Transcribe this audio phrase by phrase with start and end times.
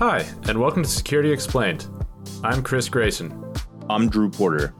[0.00, 1.86] Hi, and welcome to Security Explained.
[2.42, 3.54] I'm Chris Grayson.
[3.88, 4.74] I'm Drew Porter.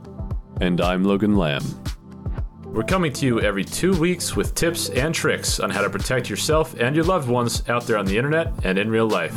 [0.61, 1.63] And I'm Logan Lamb.
[2.65, 6.29] We're coming to you every two weeks with tips and tricks on how to protect
[6.29, 9.35] yourself and your loved ones out there on the internet and in real life.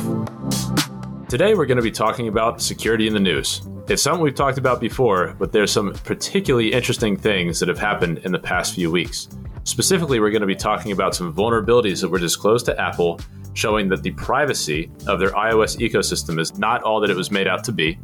[1.28, 3.62] Today, we're going to be talking about security in the news.
[3.86, 8.18] It's something we've talked about before, but there's some particularly interesting things that have happened
[8.24, 9.28] in the past few weeks.
[9.62, 13.20] Specifically, we're going to be talking about some vulnerabilities that were disclosed to Apple,
[13.58, 17.48] showing that the privacy of their iOS ecosystem is not all that it was made
[17.48, 17.98] out to be.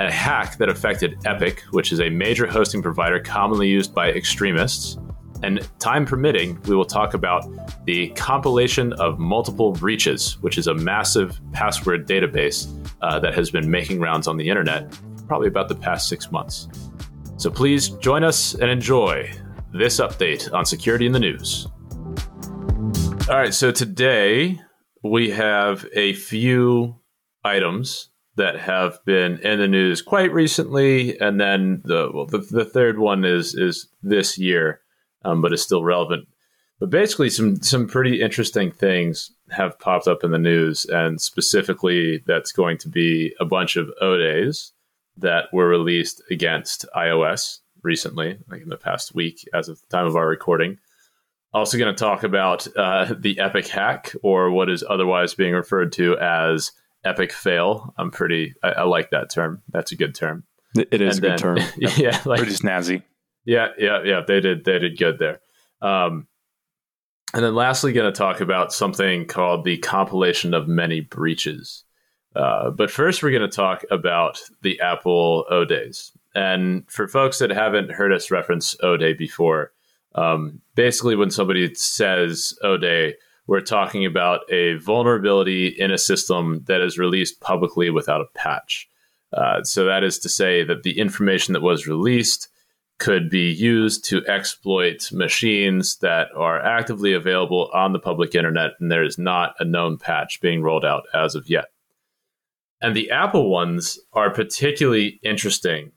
[0.00, 4.98] A hack that affected Epik, which is a major hosting provider commonly used by extremists.
[5.42, 7.46] And time permitting, we will talk about
[7.86, 12.68] the compilation of multiple breaches, which is a massive password database
[13.00, 14.92] uh, that has been making rounds on the internet
[15.26, 16.68] probably about the past six months.
[17.38, 19.32] So please join us and enjoy
[19.72, 21.66] this update on security in the news.
[23.30, 24.60] All right, so today
[25.04, 26.96] we have a few
[27.44, 32.64] items that have been in the news quite recently, and then the well, the, the
[32.64, 34.80] third one is is this year,
[35.24, 36.26] um, but is still relevant.
[36.80, 42.24] But basically, some some pretty interesting things have popped up in the news, and specifically,
[42.26, 44.72] that's going to be a bunch of O days
[45.18, 50.06] that were released against iOS recently, like in the past week, as of the time
[50.08, 50.78] of our recording.
[51.52, 55.92] Also, going to talk about uh, the Epik hack, or what is otherwise being referred
[55.92, 56.72] to as
[57.04, 57.92] Epik fail.
[57.98, 58.54] I'm pretty.
[58.62, 59.62] I, I like that term.
[59.68, 60.44] That's a good term.
[60.76, 61.58] It is and a good then, term.
[61.96, 63.02] yeah, like, pretty snazzy.
[63.44, 64.20] Yeah, yeah, yeah.
[64.26, 64.64] They did.
[64.64, 65.40] They did good there.
[65.82, 66.28] Um,
[67.32, 71.84] and then lastly, going to talk about something called the compilation of many breaches.
[72.34, 76.12] Uh, but first, we're going to talk about the Apple O days.
[76.34, 79.72] And for folks that haven't heard us reference O day before,
[80.14, 83.14] um, basically, when somebody says O day,
[83.46, 88.88] we're talking about a vulnerability in a system that is released publicly without a patch.
[89.32, 92.48] Uh, so that is to say that the information that was released
[92.98, 98.90] could be used to exploit machines that are actively available on the public internet, and
[98.90, 101.66] there is not a known patch being rolled out as of yet.
[102.82, 105.92] And the Apple ones are particularly interesting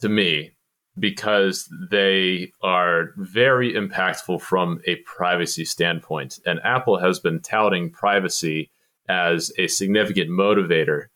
[0.00, 0.52] to me
[0.98, 6.38] because they are very impactful from a privacy standpoint.
[6.44, 8.70] And Apple has been touting privacy
[9.08, 11.06] as a significant motivator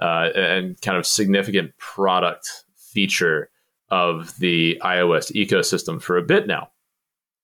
[0.00, 3.50] uh, and kind of significant product feature
[3.90, 6.70] of the iOS ecosystem for a bit now.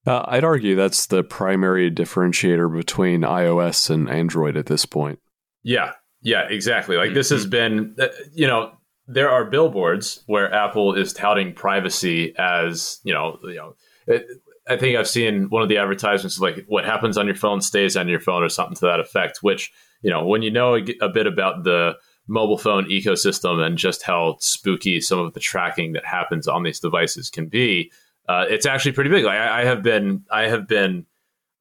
[0.07, 5.19] Uh, I'd argue that's the primary differentiator between iOS and Android at this point.
[5.63, 6.97] Yeah, yeah, exactly.
[6.97, 8.73] Like this has been, uh, you know,
[9.13, 13.75] there are billboards where Apple is touting privacy as, you know, you know,
[14.07, 14.25] it,
[14.69, 17.97] I think I've seen one of the advertisements like what happens on your phone stays
[17.97, 19.73] on your phone or something to that effect, which,
[20.03, 21.97] you know, when you know a, bit about the
[22.29, 26.79] mobile phone ecosystem and just how spooky some of the tracking that happens on these
[26.79, 27.91] devices can be,
[28.29, 29.25] uh, it's actually pretty big.
[29.25, 31.05] Like I, I have been, I have been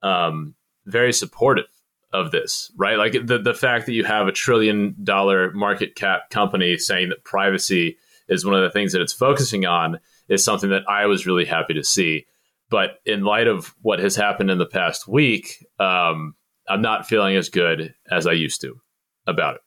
[0.04, 0.54] um,
[0.86, 1.66] very supportive
[2.12, 2.98] of this, right?
[2.98, 7.24] Like the the fact that you have a trillion dollar market cap company saying that
[7.24, 7.98] privacy
[8.28, 11.46] is one of the things that it's focusing on is something that I was really
[11.46, 12.26] happy to see.
[12.70, 16.36] But in light of what has happened in the past week, um,
[16.68, 18.80] I'm not feeling as good as I used to
[19.26, 19.62] about it.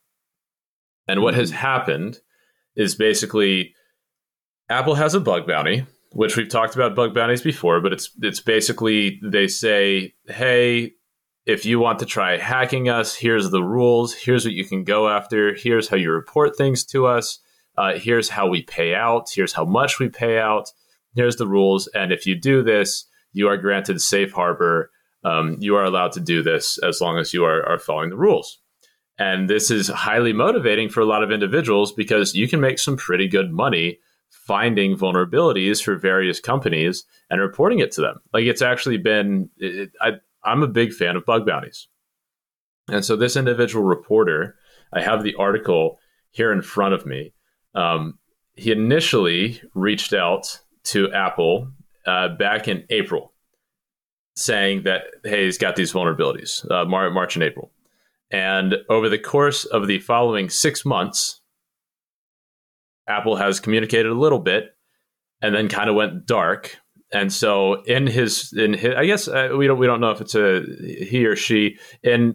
[1.08, 2.20] And what has happened
[2.76, 3.74] is basically
[4.68, 8.40] Apple has a bug bounty, which we've talked about bug bounties before, but it's it's
[8.40, 10.92] basically they say, "Hey,
[11.44, 14.14] if you want to try hacking us, here's the rules.
[14.14, 15.54] Here's what you can go after.
[15.54, 17.40] Here's how you report things to us.
[17.76, 19.30] Uh, here's how we pay out.
[19.34, 20.70] Here's how much we pay out.
[21.14, 21.88] Here's the rules.
[21.88, 24.90] And if you do this, you are granted safe harbor.
[25.24, 28.16] Um, you are allowed to do this as long as you are, are following the
[28.16, 28.58] rules.
[29.18, 32.96] And this is highly motivating for a lot of individuals because you can make some
[32.96, 33.98] pretty good money
[34.30, 38.16] finding vulnerabilities for various companies and reporting it to them.
[38.32, 40.12] Like it's actually been, it, I,
[40.44, 41.88] I'm a big fan of bug bounties.
[42.88, 44.56] And so this individual reporter,
[44.92, 45.98] I have the article
[46.30, 47.32] here in front of me.
[47.74, 48.18] Um,
[48.54, 51.68] he initially reached out to Apple
[52.06, 53.32] uh, back in April,
[54.36, 57.70] saying that hey, he's got these vulnerabilities, uh, March and April.
[58.30, 61.40] And over the course of the following six months,
[63.06, 64.74] Apple has communicated a little bit
[65.40, 66.78] and then kind of went dark.
[67.12, 70.20] And so in his in his, I guess uh, we don't we don't know if
[70.20, 70.62] it's a
[71.04, 71.78] he or she.
[72.02, 72.34] In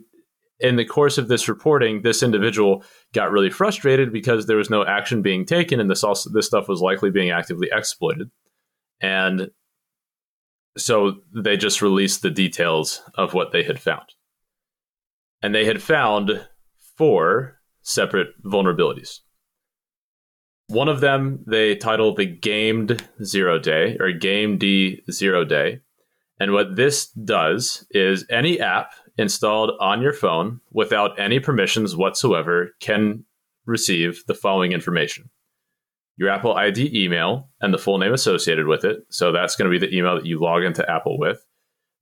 [0.60, 2.84] in the course of this reporting, this individual
[3.14, 6.68] got really frustrated because there was no action being taken, and this also this stuff
[6.68, 8.30] was likely being actively exploited.
[9.02, 9.50] And
[10.78, 14.06] so they just released the details of what they had found
[15.42, 16.48] and they had found
[16.98, 19.20] four separate vulnerabilities.
[20.68, 25.82] One of them they title the gamed zero day or game D zero day.
[26.40, 32.76] And what this does is any app installed on your phone without any permissions whatsoever
[32.80, 33.24] can
[33.66, 35.30] receive the following information
[36.18, 39.06] your Apple ID email and the full name associated with it.
[39.10, 41.46] So that's going to be the email that you log into Apple with.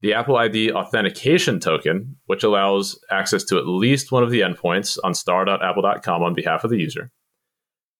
[0.01, 4.97] The Apple ID authentication token, which allows access to at least one of the endpoints
[5.03, 7.11] on star.apple.com on behalf of the user.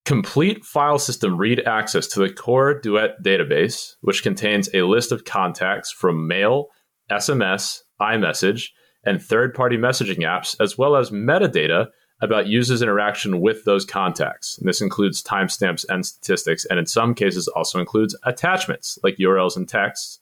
[0.05, 5.91] Complete file system read access to the CoreDuet database, which contains a list of contacts
[5.91, 6.67] from mail,
[7.09, 8.69] SMS, iMessage,
[9.03, 11.87] and third party messaging apps, as well as metadata
[12.21, 14.59] about users' interaction with those contacts.
[14.59, 19.57] And this includes timestamps and statistics, and in some cases also includes attachments like URLs
[19.57, 20.19] and texts,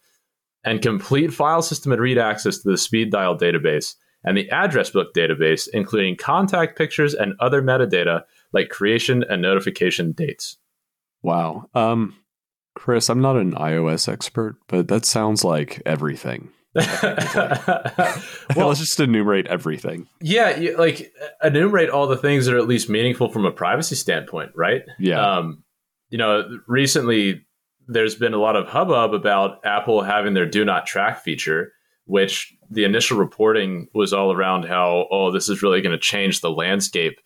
[0.63, 4.89] and complete file system and read access to the speed dial database and the address
[4.89, 10.57] book database, including contact pictures and other metadata like creation and notification dates.
[11.21, 11.69] Wow.
[11.73, 12.15] Um,
[12.75, 16.50] Chris, I'm not an iOS expert, but that sounds like everything.
[16.75, 20.07] well, let's just enumerate everything.
[20.21, 21.13] Yeah, you, like
[21.44, 24.83] enumerate all the things that are at least meaningful from a privacy standpoint, right?
[24.97, 25.38] Yeah.
[25.38, 25.63] Um,
[26.09, 27.45] you know, recently
[27.88, 31.73] there's been a lot of hubbub about Apple having their do not track feature,
[32.06, 36.41] which the initial reporting was all around how, oh, this is really going to change
[36.41, 37.19] the landscape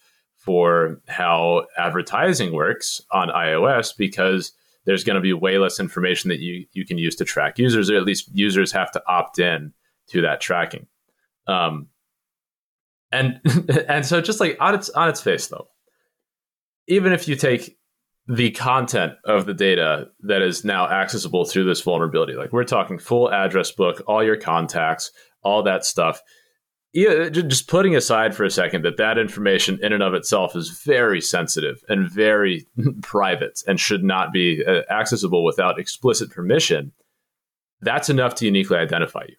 [0.47, 4.53] for how advertising works on iOS because
[4.85, 7.89] there's going to be way less information that you, you can use to track users,
[7.89, 9.73] or at least users have to opt in
[10.07, 10.87] to that tracking.
[11.47, 11.87] Um,
[13.11, 13.41] and
[13.89, 15.67] and so just like on its on its face though,
[16.87, 17.77] even if you take
[18.29, 22.97] the content of the data that is now accessible through this vulnerability, like we're talking
[22.97, 25.11] full address book, all your contacts,
[25.43, 26.21] all that stuff,
[26.93, 30.69] yeah, just putting aside for a second that that information in and of itself is
[30.69, 32.65] very sensitive and very
[33.01, 36.91] private and should not be uh, accessible without explicit permission,
[37.81, 39.35] that's enough to uniquely identify you,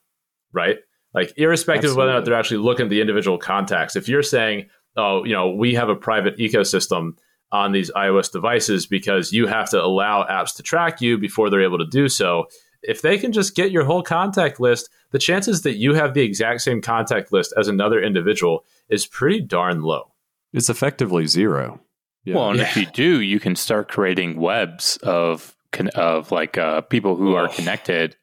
[0.52, 0.78] right?
[1.14, 1.90] Like, irrespective Absolutely.
[1.90, 5.24] of whether or not they're actually looking at the individual contacts, if you're saying, oh,
[5.24, 7.16] you know, we have a private ecosystem
[7.50, 11.62] on these iOS devices because you have to allow apps to track you before they're
[11.62, 12.44] able to do so,
[12.82, 16.22] if they can just get your whole contact list, the chances that you have the
[16.22, 20.12] exact same contact list as another individual is pretty darn low.
[20.52, 21.80] It's effectively zero.
[22.24, 22.36] Yeah.
[22.36, 22.66] Well, and yeah.
[22.66, 25.56] if you do, you can start creating webs of
[25.94, 28.16] of like uh, people who are connected,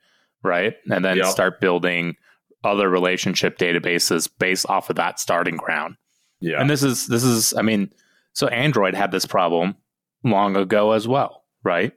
[0.44, 0.75] right?
[0.90, 1.28] And then yep.
[1.28, 2.16] start building
[2.63, 5.96] other relationship databases based off of that starting ground.
[6.40, 6.60] Yeah.
[6.60, 7.92] And this is this is I mean,
[8.34, 9.75] so Android had this problem
[10.24, 11.94] long ago as well, right?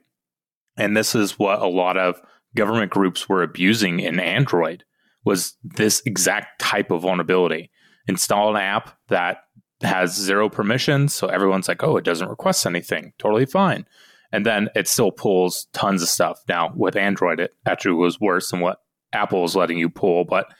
[0.77, 2.21] And this is what a lot of
[2.55, 4.83] government groups were abusing in Android
[5.25, 7.69] was this exact type of vulnerability.
[8.07, 9.43] Install an app that
[9.81, 13.13] has zero permissions, so everyone's like, "Oh, it doesn't request anything.
[13.17, 13.85] Totally fine."
[14.31, 16.39] And then it still pulls tons of stuff.
[16.47, 18.81] Now, with Android, it actually was worse than what
[19.13, 20.53] Apple is letting you pull, but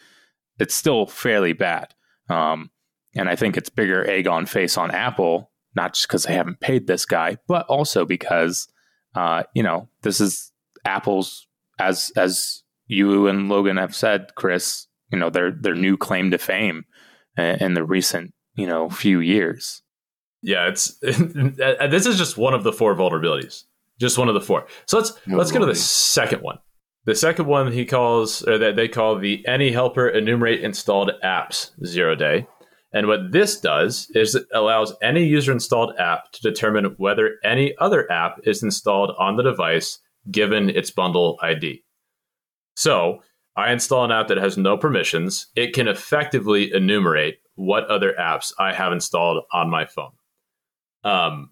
[0.59, 1.93] it's still fairly bad.
[2.29, 2.71] Um,
[3.15, 6.59] and I think it's bigger egg on face on Apple, not just because they haven't
[6.59, 8.67] paid this guy, but also because,
[9.15, 10.51] uh, you know, this is
[10.85, 11.47] Apple's
[11.79, 16.37] as as you and Logan have said, Chris, you know their their new claim to
[16.37, 16.85] fame
[17.37, 19.81] in the recent you know few years.
[20.41, 23.63] Yeah, it's this is just one of the four vulnerabilities,
[23.99, 24.67] just one of the four.
[24.85, 26.59] So let's no let's go to the second one.
[27.05, 31.71] The second one he calls or that they call the any helper enumerate installed apps
[31.85, 32.47] zero day.
[32.91, 37.75] And what this does is it allows any user installed app to determine whether any
[37.77, 41.83] other app is installed on the device given its bundle ID.
[42.75, 43.19] So
[43.55, 45.47] I install an app that has no permissions.
[45.55, 50.11] It can effectively enumerate what other apps I have installed on my phone.
[51.03, 51.51] Um,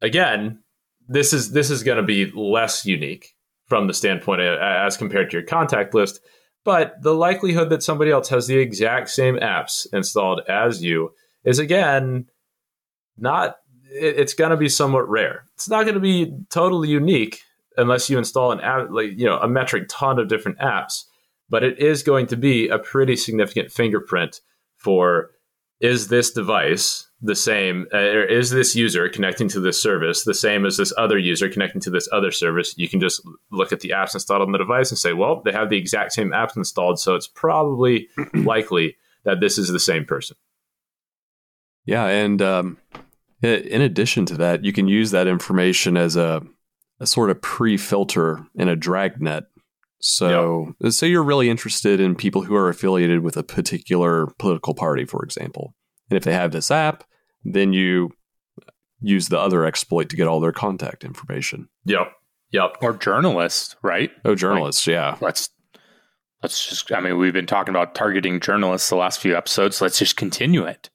[0.00, 0.62] again,
[1.08, 3.34] this is this is going to be less unique
[3.66, 6.20] from the standpoint of, as compared to your contact list,
[6.64, 11.10] but the likelihood that somebody else has the exact same apps installed as you
[11.44, 12.26] is again
[13.16, 13.56] not.
[13.94, 15.44] It's going to be somewhat rare.
[15.54, 17.42] It's not going to be totally unique,
[17.76, 21.04] unless you install an app, like you know, a metric ton of different apps.
[21.48, 24.40] But it is going to be a pretty significant fingerprint
[24.76, 25.30] for
[25.80, 30.32] is this device the same, uh, or is this user connecting to this service the
[30.32, 32.74] same as this other user connecting to this other service?
[32.78, 35.52] You can just look at the apps installed on the device and say, well, they
[35.52, 40.04] have the exact same apps installed, so it's probably likely that this is the same
[40.04, 40.36] person.
[41.84, 42.78] Yeah, and um,
[43.42, 46.42] in addition to that, you can use that information as a
[47.02, 49.44] a sort of pre-filter in a dragnet.
[49.98, 50.92] So, yep.
[50.92, 55.24] say you're really interested in people who are affiliated with a particular political party, for
[55.24, 55.74] example,
[56.08, 57.04] And if they have this app,
[57.44, 58.10] then you
[59.00, 61.68] use the other exploit to get all their contact information.
[61.84, 62.12] Yep.
[62.52, 62.76] Yep.
[62.82, 64.10] Or journalists, right?
[64.24, 65.16] Oh, journalists, like, yeah.
[65.20, 65.50] Let's
[66.42, 69.80] let's just I mean, we've been talking about targeting journalists the last few episodes.
[69.80, 70.90] let's just continue it.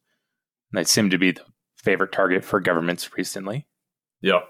[0.71, 1.41] They seem to be the
[1.77, 3.67] favorite target for governments recently.
[4.21, 4.43] Yep.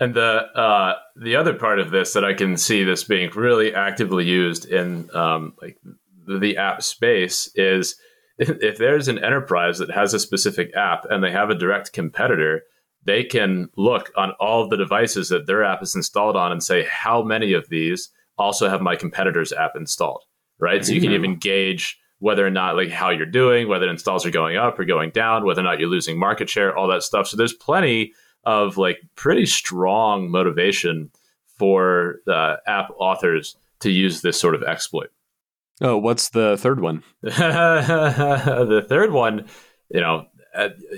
[0.00, 3.74] And the uh, the other part of this that I can see this being really
[3.74, 5.78] actively used in um, like
[6.26, 7.96] the app space is
[8.38, 12.62] if there's an enterprise that has a specific app and they have a direct competitor,
[13.04, 16.62] they can look on all of the devices that their app is installed on and
[16.62, 20.22] say how many of these also have my competitor's app installed,
[20.60, 20.84] right?
[20.84, 21.24] So you can mm-hmm.
[21.24, 24.84] even gauge whether or not like how you're doing, whether installs are going up or
[24.84, 27.26] going down, whether or not you're losing market share, all that stuff.
[27.26, 28.12] So there's plenty
[28.48, 31.10] of like pretty strong motivation
[31.58, 35.10] for uh, app authors to use this sort of exploit.
[35.82, 37.02] Oh, what's the third one?
[37.20, 39.46] the third one,
[39.90, 40.24] you know,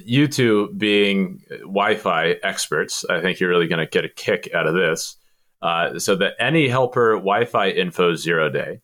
[0.05, 4.69] you two being Wi-Fi experts, I think you're really going to get a kick out
[4.69, 5.17] of this.
[5.61, 8.81] Uh, so that AnyHelper Wi-Fi info zero day,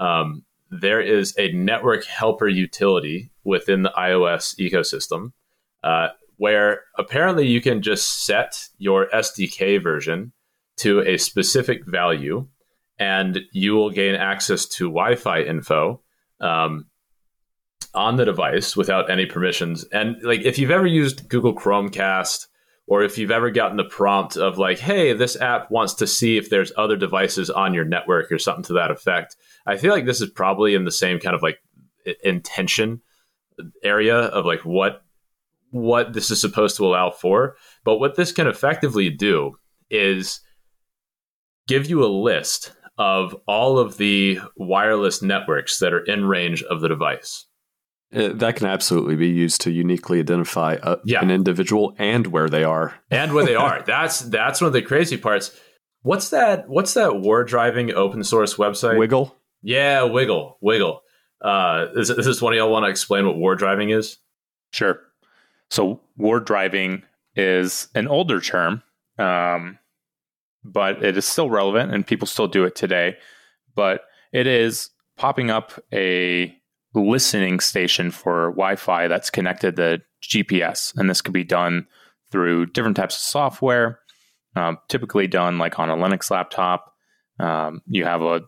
[0.00, 5.30] um, there is a network helper utility within the iOS ecosystem
[5.84, 6.08] uh,
[6.40, 10.32] where apparently you can just set your SDK version
[10.78, 12.48] to a specific value
[12.98, 16.00] and you will gain access to Wi Fi info.
[16.40, 16.86] Um,
[17.92, 19.84] on the device without any permissions.
[19.92, 22.46] And like if you've ever used Google Chromecast
[22.86, 26.38] or if you've ever gotten the prompt of like, hey, this app wants to see
[26.38, 29.34] if there's other devices on your network or something to that effect,
[29.66, 31.58] I feel like this is probably in the same kind of like
[32.22, 33.02] intention
[33.82, 35.02] area of like what
[35.70, 37.56] what this is supposed to allow for.
[37.84, 39.56] But what this can effectively do
[39.90, 40.40] is
[41.66, 46.80] give you a list of all of the wireless networks that are in range of
[46.80, 47.46] the device.
[48.14, 51.22] Uh, that can absolutely be used to uniquely identify a, yeah.
[51.22, 52.94] an individual and where they are.
[53.10, 53.82] And where they are.
[53.86, 55.56] That's that's one of the crazy parts.
[56.02, 56.68] What's that?
[56.68, 58.96] What's that war driving open source website?
[58.96, 59.32] WiGLE.
[59.62, 60.56] Yeah, WiGLE.
[60.60, 60.98] WiGLE.
[61.40, 64.18] Uh, is, is this one of y'all want to explain what war driving is?
[64.72, 65.00] Sure.
[65.70, 67.02] So war driving
[67.36, 68.82] is an older term,
[69.18, 69.78] um,
[70.64, 73.16] but it is still relevant and people still do it today.
[73.74, 76.54] But it is popping up a
[76.94, 81.86] listening station for Wi-Fi that's connected to GPS, and this could be done
[82.30, 84.00] through different types of software.
[84.56, 86.92] Um, typically done like on a Linux laptop.
[87.38, 88.42] Um, you have a,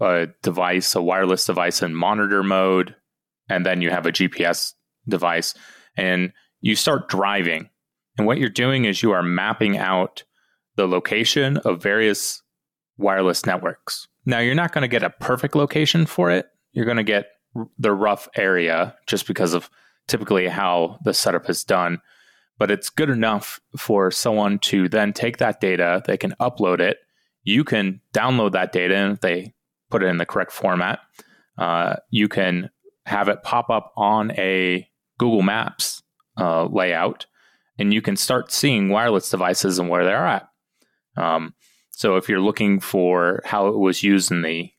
[0.00, 2.94] a device, a wireless device in monitor mode,
[3.48, 4.74] and then you have a GPS
[5.08, 5.54] device,
[5.96, 6.32] and
[6.64, 7.68] you start driving.
[8.16, 10.24] And what you're doing is you are mapping out
[10.76, 12.42] the location of various
[12.96, 14.08] wireless networks.
[14.24, 16.46] Now, you're not going to get a perfect location for it.
[16.72, 17.26] You're going to get
[17.78, 19.68] the rough area just because of
[20.08, 22.00] typically how the setup is done.
[22.56, 26.96] But it's good enough for someone to then take that data, they can upload it.
[27.42, 29.52] You can download that data, and if they
[29.90, 31.00] put it in the correct format,
[31.58, 32.70] uh, you can
[33.04, 36.03] have it pop up on a Google Maps
[36.38, 37.26] uh, layout,
[37.78, 40.48] and you can start seeing wireless devices and where they're at.
[41.16, 41.54] Um,
[41.90, 44.70] so if you're looking for how it was used in the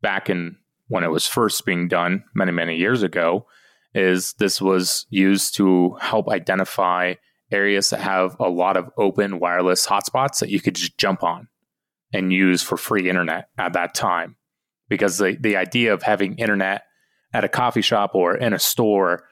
[0.00, 0.56] back in
[0.88, 3.46] when it was first being done many, many years ago,
[3.94, 7.14] is this was used to help identify
[7.50, 11.48] areas that have a lot of open wireless hotspots that you could just jump on
[12.12, 14.36] and use for free internet at that time.
[14.88, 16.82] Because the, the idea of having internet
[17.32, 19.24] at a coffee shop or in a store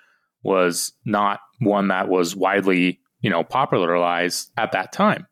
[0.42, 5.26] was not one that was widely, you know, popularized at that time.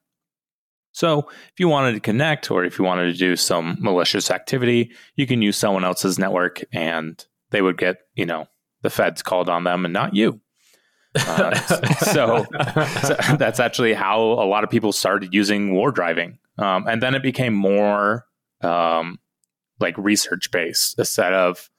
[0.93, 4.91] So if you wanted to connect or if you wanted to do some malicious activity,
[5.15, 8.47] you can use someone else's network and they would get, you know,
[8.83, 10.41] the feds called on them and not you.
[11.15, 11.55] Uh,
[11.99, 12.45] so,
[13.03, 16.39] so, that's actually how a lot of people started using war driving.
[16.59, 18.27] Um, and then it became more
[18.63, 19.19] um,
[19.81, 21.71] like research based instead of,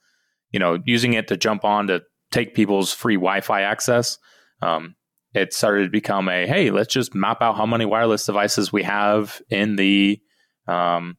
[0.50, 4.18] you know, using it to jump on to take people's free Wi Fi access.
[4.62, 4.96] Um,
[5.34, 8.82] it started to become a hey, let's just map out how many wireless devices we
[8.82, 10.20] have in the
[10.66, 11.16] um,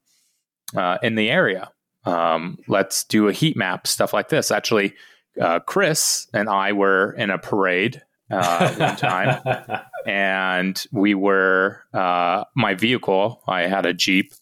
[0.76, 1.72] uh, in the area.
[2.04, 4.52] Um, let's do a heat map, stuff like this.
[4.52, 4.94] Actually,
[5.40, 8.02] uh, Chris and I were in a parade
[8.32, 13.42] uh, one time, and we were uh, my vehicle.
[13.48, 14.34] I had a Jeep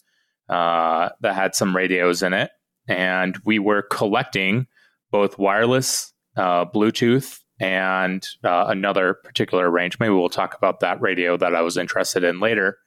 [0.47, 2.51] uh, that had some radios in it,
[2.88, 4.67] and we were collecting
[5.11, 10.00] both wireless, uh, Bluetooth, and uh, another particular range.
[10.00, 12.77] Maybe we'll talk about that radio that I was interested in later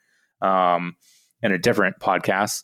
[0.41, 0.97] um,
[1.43, 2.63] in a different podcast.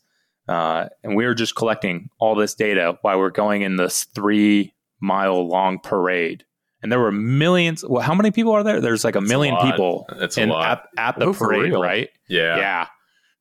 [0.49, 4.73] Uh, and we were just collecting all this data while we're going in this three
[5.01, 6.45] mile long parade.
[6.83, 7.85] and there were millions.
[7.87, 8.81] Well, how many people are there?
[8.81, 9.71] There's like a That's million a lot.
[9.73, 10.85] people That's a in, lot.
[10.97, 12.09] at, at the Oh, parade, right?
[12.29, 12.57] Yeah.
[12.57, 12.87] Yeah.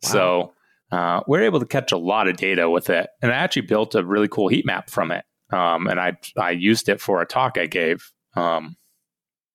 [0.01, 0.53] So
[0.91, 3.96] uh, we're able to catch a lot of data with it, and I actually built
[3.96, 5.24] a really cool heat map from it.
[5.51, 8.12] Um, and I I used it for a talk I gave.
[8.36, 8.75] Um,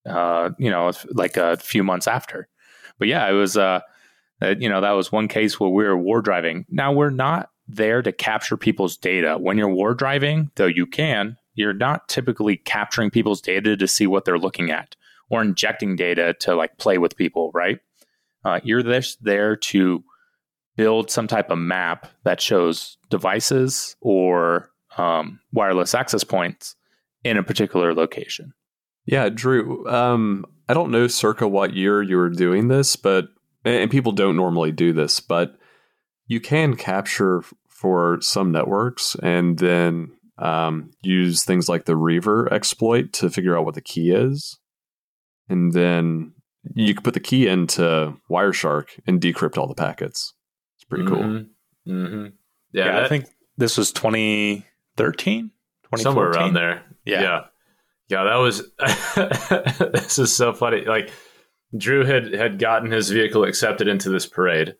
[0.08, 2.48] uh, you know, like a few months after.
[2.98, 3.56] But yeah, it was.
[3.56, 3.80] Uh,
[4.42, 6.66] uh, you know, that was one case where we were war driving.
[6.68, 9.38] Now we're not there to capture people's data.
[9.38, 11.36] When you're war driving, though, you can.
[11.54, 14.96] You're not typically capturing people's data to see what they're looking at
[15.30, 17.78] or injecting data to like play with people, right?
[18.44, 20.02] Uh, you're just there to
[20.76, 26.76] build some type of map that shows devices or um, wireless access points
[27.24, 28.52] in a particular location.
[29.06, 29.88] Yeah, Drew.
[29.88, 33.28] Um, I don't know circa what year you were doing this, but
[33.64, 35.56] and people don't normally do this, but
[36.26, 43.12] you can capture for some networks and then um, use things like the Reaver exploit
[43.14, 44.58] to figure out what the key is,
[45.48, 46.32] and then
[46.74, 50.32] you can put the key into Wireshark and decrypt all the packets.
[50.76, 51.18] It's pretty cool.
[51.18, 51.92] Mm-hmm.
[51.92, 52.26] Mm-hmm.
[52.72, 53.92] Yeah, Yeah, I think this was
[54.96, 55.50] 2013,
[55.96, 56.82] somewhere around there.
[57.04, 57.22] Yeah.
[57.22, 57.40] yeah,
[58.08, 58.70] Yeah, That was.
[59.92, 60.84] this is so funny.
[60.84, 61.10] Like
[61.76, 64.74] Drew had had gotten his vehicle accepted into this parade,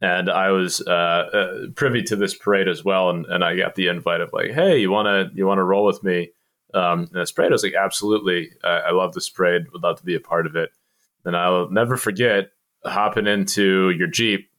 [0.00, 3.10] and I was uh, uh, privy to this parade as well.
[3.10, 6.02] And, and I got the invite of like, hey, you wanna you wanna roll with
[6.02, 6.30] me?
[6.74, 8.50] Um, and this parade, I was like, absolutely.
[8.62, 9.66] I, I love this parade.
[9.72, 10.70] Would love to be a part of it.
[11.24, 12.50] And I'll never forget
[12.84, 14.50] hopping into your Jeep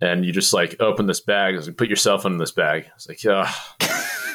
[0.00, 1.54] and you just like open this bag.
[1.54, 2.84] and like, put your cell phone in this bag.
[2.86, 3.52] I was like, yeah,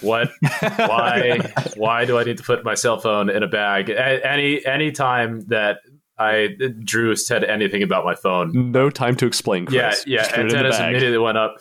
[0.02, 0.30] what?
[0.62, 1.40] Why?
[1.76, 3.90] why do I need to put my cell phone in a bag?
[3.90, 5.80] A- Any any time that
[6.18, 6.50] I
[6.84, 9.66] Drew said anything about my phone, No time to explain.
[9.66, 10.06] Chris.
[10.08, 10.90] yeah, yeah, put it in the antennas bag.
[10.92, 11.56] immediately went up,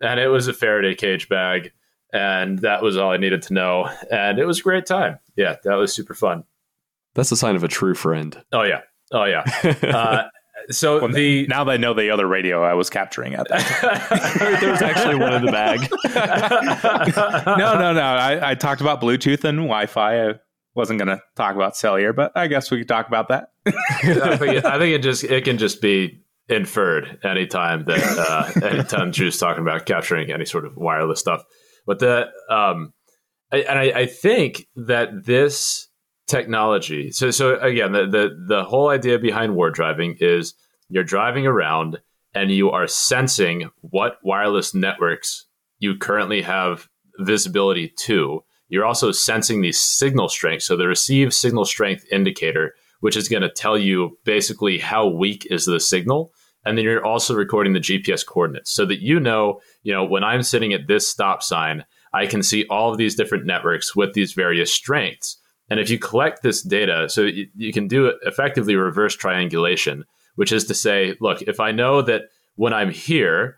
[0.00, 1.72] and it was a Faraday cage bag,
[2.12, 5.18] and that was all I needed to know, and it was a great time.
[5.36, 6.44] Yeah, that was super fun.
[7.14, 8.40] That's a sign of a true friend.
[8.52, 9.44] Oh yeah, oh yeah.
[9.82, 10.24] Uh,
[10.70, 13.60] so Well, the Now that I know the other radio I was capturing at that
[13.60, 14.60] time.
[14.60, 15.80] there was actually one in the bag.
[17.58, 18.00] no, no, no.
[18.00, 20.28] I, I talked about Bluetooth and Wi Fi.
[20.28, 20.34] I
[20.74, 23.50] wasn't going to talk about cellular, but I guess we could talk about that.
[23.66, 29.10] I think, I think it just it can just be inferred anytime that uh, anytime
[29.10, 31.42] Drew's talking about capturing any sort of wireless stuff.
[31.86, 32.92] But the um,
[33.52, 35.85] I, and I, I think that this
[36.26, 37.10] technology.
[37.12, 40.54] So so again, the, the the whole idea behind war driving is
[40.88, 42.00] you're driving around
[42.34, 45.46] and you are sensing what wireless networks
[45.78, 48.44] you currently have visibility to.
[48.68, 50.62] You're also sensing the signal strength.
[50.62, 55.46] So the received signal strength indicator, which is going to tell you basically how weak
[55.50, 56.32] is the signal.
[56.64, 60.24] And then you're also recording the GPS coordinates so that you know, you know, when
[60.24, 64.14] I'm sitting at this stop sign, I can see all of these different networks with
[64.14, 65.38] these various strengths.
[65.68, 70.04] And if you collect this data, so you, you can do effectively reverse triangulation,
[70.36, 72.22] which is to say, look, if I know that
[72.54, 73.56] when I'm here,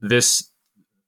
[0.00, 0.50] this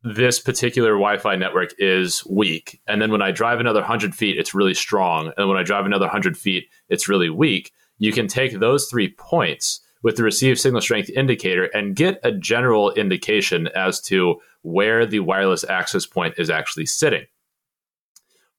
[0.04, 4.54] this particular Wi-Fi network is weak, and then when I drive another hundred feet, it's
[4.54, 7.72] really strong, and when I drive another hundred feet, it's really weak.
[7.98, 12.30] You can take those three points with the received signal strength indicator and get a
[12.30, 17.26] general indication as to where the wireless access point is actually sitting.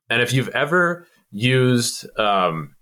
[0.10, 2.76] And if you've ever used, um,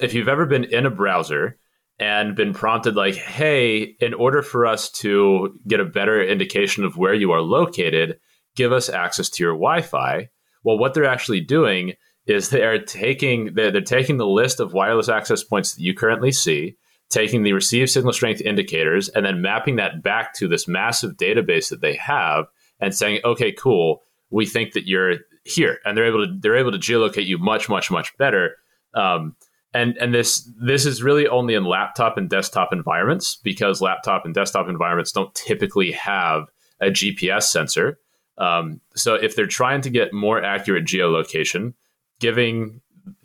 [0.00, 1.58] if you've ever been in a browser
[1.98, 6.96] and been prompted, like, hey, in order for us to get a better indication of
[6.96, 8.18] where you are located,
[8.56, 10.28] give us access to your Wi Fi.
[10.64, 11.92] Well, what they're actually doing
[12.26, 15.94] is they are taking they're, they're taking the list of wireless access points that you
[15.94, 16.76] currently see,
[17.10, 21.68] taking the received signal strength indicators, and then mapping that back to this massive database
[21.68, 22.46] that they have,
[22.80, 26.72] and saying, okay, cool, we think that you're here, and they're able to they're able
[26.72, 28.56] to geolocate you much much much better.
[28.94, 29.36] Um,
[29.72, 34.34] and and this this is really only in laptop and desktop environments because laptop and
[34.34, 36.48] desktop environments don't typically have
[36.80, 37.98] a GPS sensor.
[38.38, 41.74] Um, so if they're trying to get more accurate geolocation,
[42.20, 42.80] giving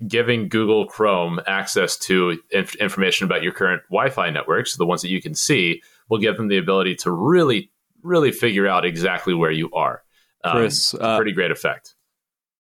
[0.08, 5.10] giving Google Chrome access to inf- information about your current Wi-Fi networks, the ones that
[5.10, 9.52] you can see, will give them the ability to really really figure out exactly where
[9.52, 10.04] you are.
[10.44, 11.96] Um, Chris, uh, pretty great effect.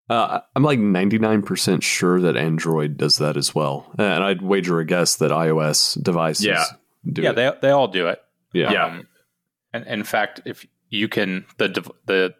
[0.09, 3.91] Uh, I'm like 99% sure that Android does that as well.
[3.97, 6.63] And I'd wager a guess that iOS devices Yeah.
[7.11, 7.35] do yeah, it.
[7.35, 8.19] they, they all do it.
[8.53, 8.71] yeah.
[8.71, 8.85] Yeah.
[8.85, 9.07] Um,
[9.71, 12.33] and in fact, if you can, the dev- the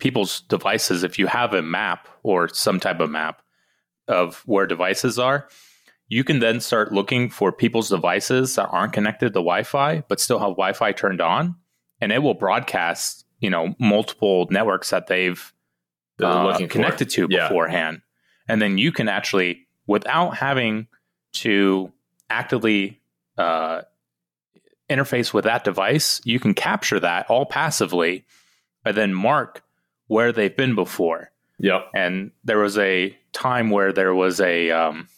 [0.00, 3.40] people's devices, if you have a map or some type of map
[4.08, 5.48] of where devices are,
[6.08, 10.40] you can then start looking for people's devices that aren't connected to Wi-Fi but still
[10.40, 11.54] have Wi-Fi turned on,
[12.00, 15.52] and it will broadcast, you know, multiple networks that they've That they're
[16.20, 17.48] uh, connected to Yeah.
[17.48, 18.02] beforehand,
[18.48, 20.88] and then you can actually, without having
[21.34, 21.92] to
[22.30, 23.00] actively
[23.38, 23.82] uh,
[24.90, 28.24] interface with that device, you can capture that all passively
[28.84, 29.62] and then mark
[30.06, 31.30] where they've been before.
[31.58, 31.90] Yep.
[31.94, 35.08] And there was a time where there was a, um,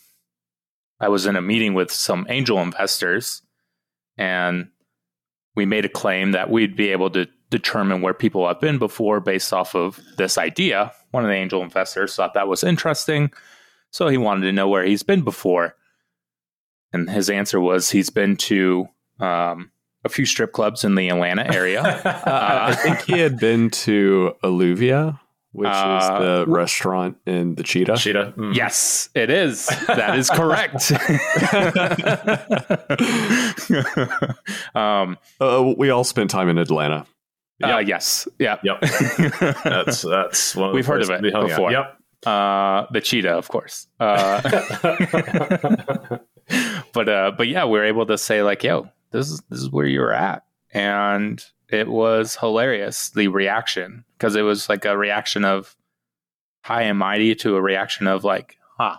[1.01, 3.43] I was in a meeting with some angel investors
[4.17, 4.69] and
[5.57, 9.21] we made a claim that we'd be able to determine where people have been before
[9.21, 10.93] based off of this idea.
[11.11, 13.33] One of the angel investors thought that was interesting.
[13.91, 15.77] So he wanted to know where he's been before.
[16.93, 18.89] And his answer was he's been to
[19.21, 19.71] um,
[20.05, 21.83] a few strip clubs in the Atlanta area.
[21.83, 25.19] uh, I think he had been to Alluvia,
[25.53, 27.97] which uh, is the restaurant in the Cheetah.
[27.97, 28.35] Cheetah.
[28.37, 28.55] Mm.
[28.55, 29.67] Yes, it is.
[29.87, 30.91] That is correct.
[34.75, 37.07] um, uh, we all spent time in Atlanta.
[37.65, 38.29] Uh, yes.
[38.39, 38.59] Yeah.
[38.63, 38.81] Yep.
[39.65, 40.73] that's that's one.
[40.75, 41.71] We've heard of it before.
[41.71, 41.99] Yep.
[42.27, 43.87] Uh, the cheetah, of course.
[44.01, 44.41] Uh,
[46.93, 49.71] but uh, but yeah, we are able to say like, "Yo, this is this is
[49.71, 55.45] where you're at," and it was hilarious the reaction because it was like a reaction
[55.45, 55.77] of
[56.63, 58.97] high and mighty to a reaction of like, "Huh,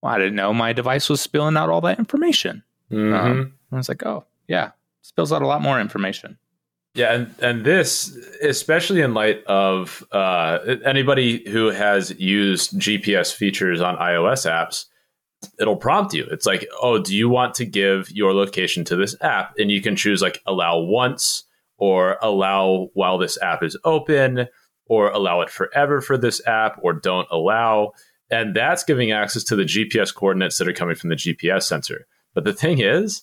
[0.00, 3.14] well, I didn't know my device was spilling out all that information." Mm-hmm.
[3.14, 4.70] Um, I was like, "Oh, yeah,
[5.02, 6.38] spills out a lot more information."
[6.96, 13.82] Yeah, and and this, especially in light of uh, anybody who has used GPS features
[13.82, 14.86] on iOS apps,
[15.60, 16.26] it'll prompt you.
[16.30, 19.52] It's like, oh, do you want to give your location to this app?
[19.58, 21.44] And you can choose like allow once
[21.76, 24.46] or allow while this app is open
[24.86, 27.92] or allow it forever for this app or don't allow.
[28.30, 32.06] And that's giving access to the GPS coordinates that are coming from the GPS sensor.
[32.34, 33.22] But the thing is,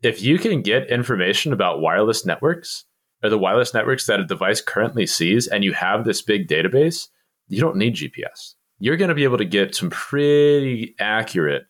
[0.00, 2.84] if you can get information about wireless networks,
[3.22, 7.08] or the wireless networks that a device currently sees, and you have this big database,
[7.48, 8.54] you don't need GPS.
[8.78, 11.64] You're going to be able to get some pretty accurate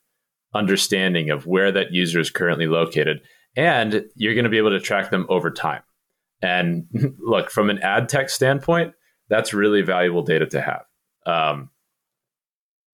[0.55, 3.21] understanding of where that user is currently located.
[3.57, 5.83] And you're going to be able to track them over time.
[6.43, 6.87] And
[7.19, 8.95] look, from an ad tech standpoint,
[9.29, 10.85] that's really valuable data to have.
[11.27, 11.71] Um,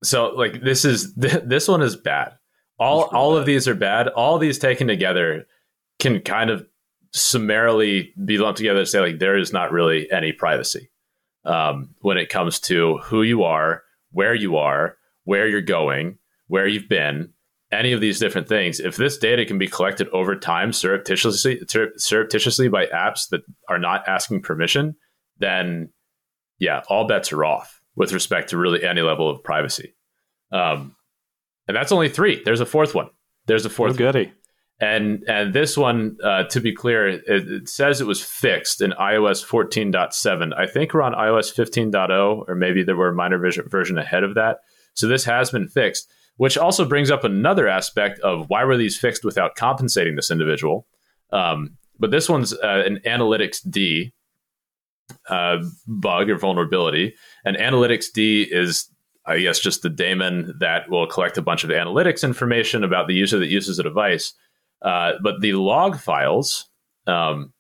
[0.03, 2.33] so, like this is this one is bad.
[2.79, 3.41] All all bad.
[3.41, 4.09] of these are bad.
[4.09, 5.47] All these taken together
[5.99, 6.67] can kind of
[7.13, 10.91] summarily be lumped together to say like there is not really any privacy
[11.45, 16.67] um, when it comes to who you are, where you are, where you're going, where
[16.67, 17.33] you've been,
[17.73, 18.81] any of these different things.
[18.81, 21.63] If this data can be collected over time surreptitiously,
[21.97, 24.97] surreptitiously by apps that are not asking permission,
[25.39, 25.91] then
[26.59, 29.95] yeah, all bets are off with respect to really any level of privacy.
[30.53, 30.95] Um,
[31.69, 32.43] and that's only three.
[32.45, 33.09] There's a fourth one.
[33.47, 33.95] There's a fourth.
[33.95, 34.33] Oh, goody.
[34.79, 38.91] And and this one, uh, to be clear, it, it, says it was fixed in
[38.93, 40.53] iOS 14.7.
[40.55, 44.35] I think we're on iOS 15.0, or maybe there were a minor version, ahead of
[44.35, 44.59] that.
[44.93, 48.99] So this has been fixed, which also brings up another aspect of why were these
[48.99, 50.87] fixed without compensating this individual.
[51.33, 54.13] Um, but this one's uh, an Analytics D
[55.31, 57.15] uh, bug or vulnerability.
[57.47, 58.91] And Analytics D is
[59.27, 63.15] I guess just the daemon that will collect a bunch of analytics information about the
[63.15, 64.33] user that uses a device.
[64.83, 66.69] Uh, but the log files
[67.07, 67.53] um,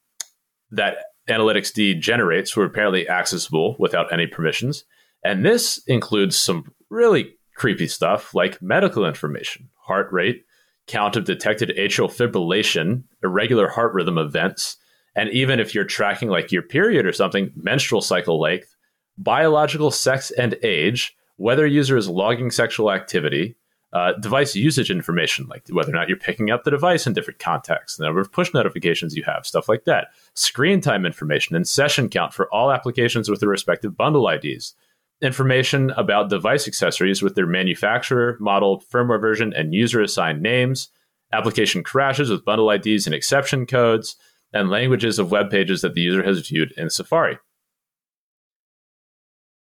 [0.70, 0.98] that
[1.29, 4.85] Analytics D generates were apparently accessible without any permissions.
[5.24, 10.44] And this includes some really creepy stuff like medical information, heart rate,
[10.87, 14.76] count of detected atrial fibrillation, irregular heart rhythm events,
[15.16, 18.76] and even if you're tracking like your period or something, menstrual cycle length,
[19.18, 23.57] biological sex and age, whether user is logging sexual activity,
[23.96, 27.38] uh, device usage information, like whether or not you're picking up the device in different
[27.38, 31.66] contexts, the number of push notifications you have, stuff like that, screen time information, and
[31.66, 34.74] session count for all applications with their respective bundle IDs,
[35.22, 40.90] information about device accessories with their manufacturer, model, firmware version, and user assigned names,
[41.32, 44.16] application crashes with bundle IDs and exception codes,
[44.52, 47.38] and languages of web pages that the user has viewed in Safari.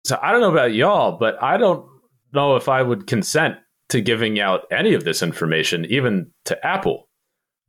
[0.03, 1.88] So I don't know about y'all, but I don't
[2.33, 3.59] know if I would consent
[3.90, 7.09] to giving out any of this information, even to Apple.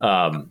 [0.00, 0.50] Um,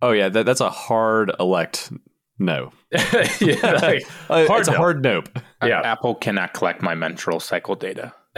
[0.00, 1.90] oh yeah, that, that's a hard elect
[2.38, 2.72] no.
[2.92, 4.74] yeah, like, uh, hard it's no.
[4.74, 5.28] a hard nope.
[5.62, 8.12] Yeah, Apple cannot collect my menstrual cycle data.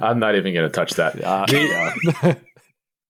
[0.00, 1.22] I'm not even going to touch that.
[1.22, 2.34] Uh, yeah.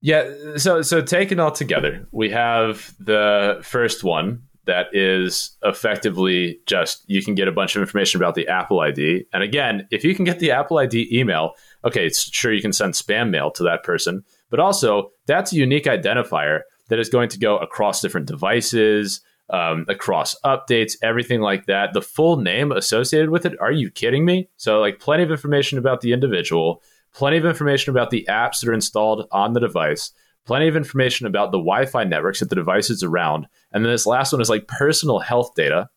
[0.03, 0.57] yeah.
[0.57, 7.23] So, so taken all together, we have the first one that is effectively just you
[7.23, 9.27] can get a bunch of information about the Apple ID.
[9.33, 11.53] And again, if you can get the Apple ID email,
[11.85, 15.85] okay, sure you can send spam mail to that person, but also that's a unique
[15.85, 21.93] identifier that is going to go across different devices, um, across updates, everything like that.
[21.93, 24.49] The full name associated with it, are you kidding me?
[24.57, 28.69] So, like, plenty of information about the individual, plenty of information about the apps that
[28.69, 30.13] are installed on the device,
[30.47, 33.47] plenty of information about the Wi Fi networks that the device is around.
[33.73, 35.89] And then this last one is like personal health data.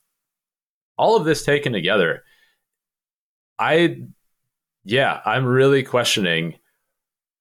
[0.98, 2.24] All of this taken together,
[3.60, 4.02] I,
[4.84, 6.56] yeah, I'm really questioning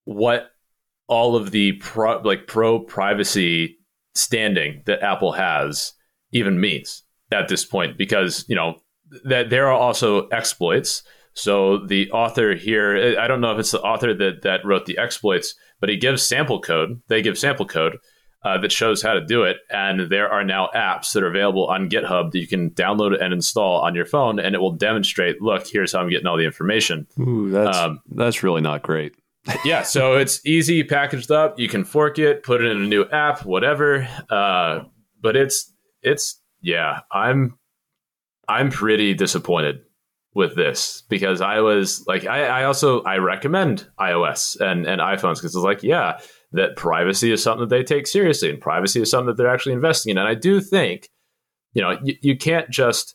[0.04, 0.50] what
[1.08, 3.78] all of the pro, like pro privacy
[4.14, 5.92] standing that Apple has
[6.32, 8.76] even means at this point because you know
[9.24, 11.02] that there are also exploits
[11.34, 14.98] so the author here i don't know if it's the author that that wrote the
[14.98, 17.98] exploits but he gives sample code they give sample code
[18.44, 21.66] uh, that shows how to do it and there are now apps that are available
[21.66, 25.40] on github that you can download and install on your phone and it will demonstrate
[25.42, 29.14] look here's how i'm getting all the information Ooh, that's um, that's really not great
[29.64, 31.58] yeah, so it's easy packaged up.
[31.58, 34.08] You can fork it, put it in a new app, whatever.
[34.28, 34.80] Uh,
[35.20, 37.58] but it's it's yeah, I'm
[38.48, 39.80] I'm pretty disappointed
[40.36, 45.36] with this because I was like I, I also I recommend iOS and, and iPhones
[45.36, 46.20] because it's like, yeah,
[46.52, 49.72] that privacy is something that they take seriously and privacy is something that they're actually
[49.72, 50.18] investing in.
[50.18, 51.08] And I do think,
[51.72, 53.14] you know, you, you can't just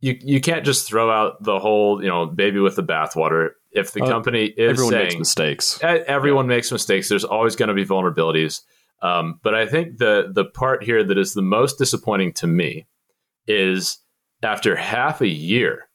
[0.00, 3.90] you you can't just throw out the whole, you know, baby with the bathwater if
[3.90, 6.56] the uh, company is everyone saying, makes mistakes, everyone yeah.
[6.56, 7.08] makes mistakes.
[7.08, 8.60] There's always going to be vulnerabilities.
[9.02, 12.86] Um, but I think the the part here that is the most disappointing to me
[13.48, 13.98] is
[14.44, 15.88] after half a year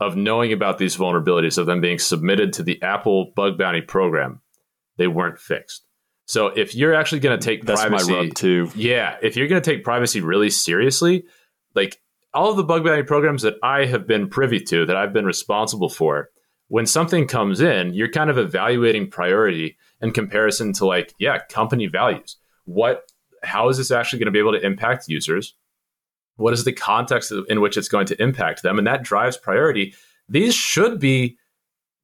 [0.00, 4.40] of knowing about these vulnerabilities of them being submitted to the Apple bug bounty program,
[4.96, 5.84] they weren't fixed.
[6.24, 8.70] So if you're actually going to take That's privacy, my rub too.
[8.74, 11.24] Yeah, if you're going to take privacy really seriously,
[11.74, 12.00] like
[12.32, 15.26] all of the bug bounty programs that I have been privy to, that I've been
[15.26, 16.30] responsible for,
[16.68, 21.88] when something comes in, you're kind of evaluating priority in comparison to like, yeah, company
[21.88, 22.36] values.
[22.64, 23.10] What,
[23.42, 25.56] how is this actually going to be able to impact users?
[26.40, 28.78] What is the context in which it's going to impact them?
[28.78, 29.94] And that drives priority.
[30.28, 31.36] These should be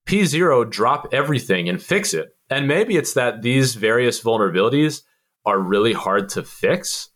[0.06, 2.36] P0 drop everything and fix it.
[2.48, 5.02] And maybe it's that these various vulnerabilities
[5.44, 7.10] are really hard to fix.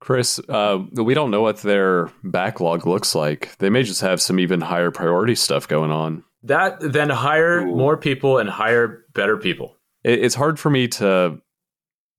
[0.00, 3.56] Chris, uh, we don't know what their backlog looks like.
[3.58, 6.24] They may just have some even higher priority stuff going on.
[6.42, 7.74] That then hire Ooh.
[7.74, 9.76] more people and hire better people.
[10.04, 11.40] It's hard for me to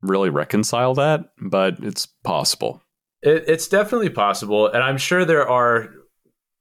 [0.02, 2.82] really reconcile that, but it's possible.
[3.21, 5.89] It, it's definitely possible, and I'm sure there are.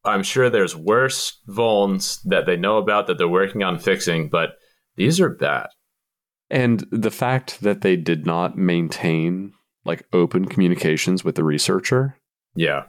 [0.06, 4.50] I'm sure there's worse vulns that they know about that they're working on fixing, but
[4.96, 5.68] these are bad.
[6.50, 12.18] And the fact that they did not maintain like open communications with the researcher.
[12.54, 12.84] Yeah.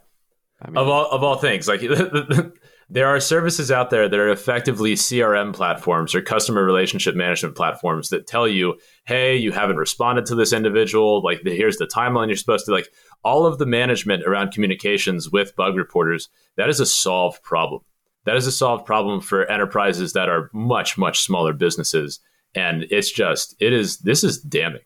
[0.61, 1.81] I mean, of all of all things, like
[2.89, 8.09] there are services out there that are effectively CRM platforms or customer relationship management platforms
[8.09, 11.23] that tell you, hey, you haven't responded to this individual.
[11.23, 12.87] Like, here's the timeline you're supposed to like.
[13.23, 17.81] All of the management around communications with bug reporters, that is a solved problem.
[18.25, 22.19] That is a solved problem for enterprises that are much, much smaller businesses.
[22.53, 24.81] And it's just, it is, this is damning.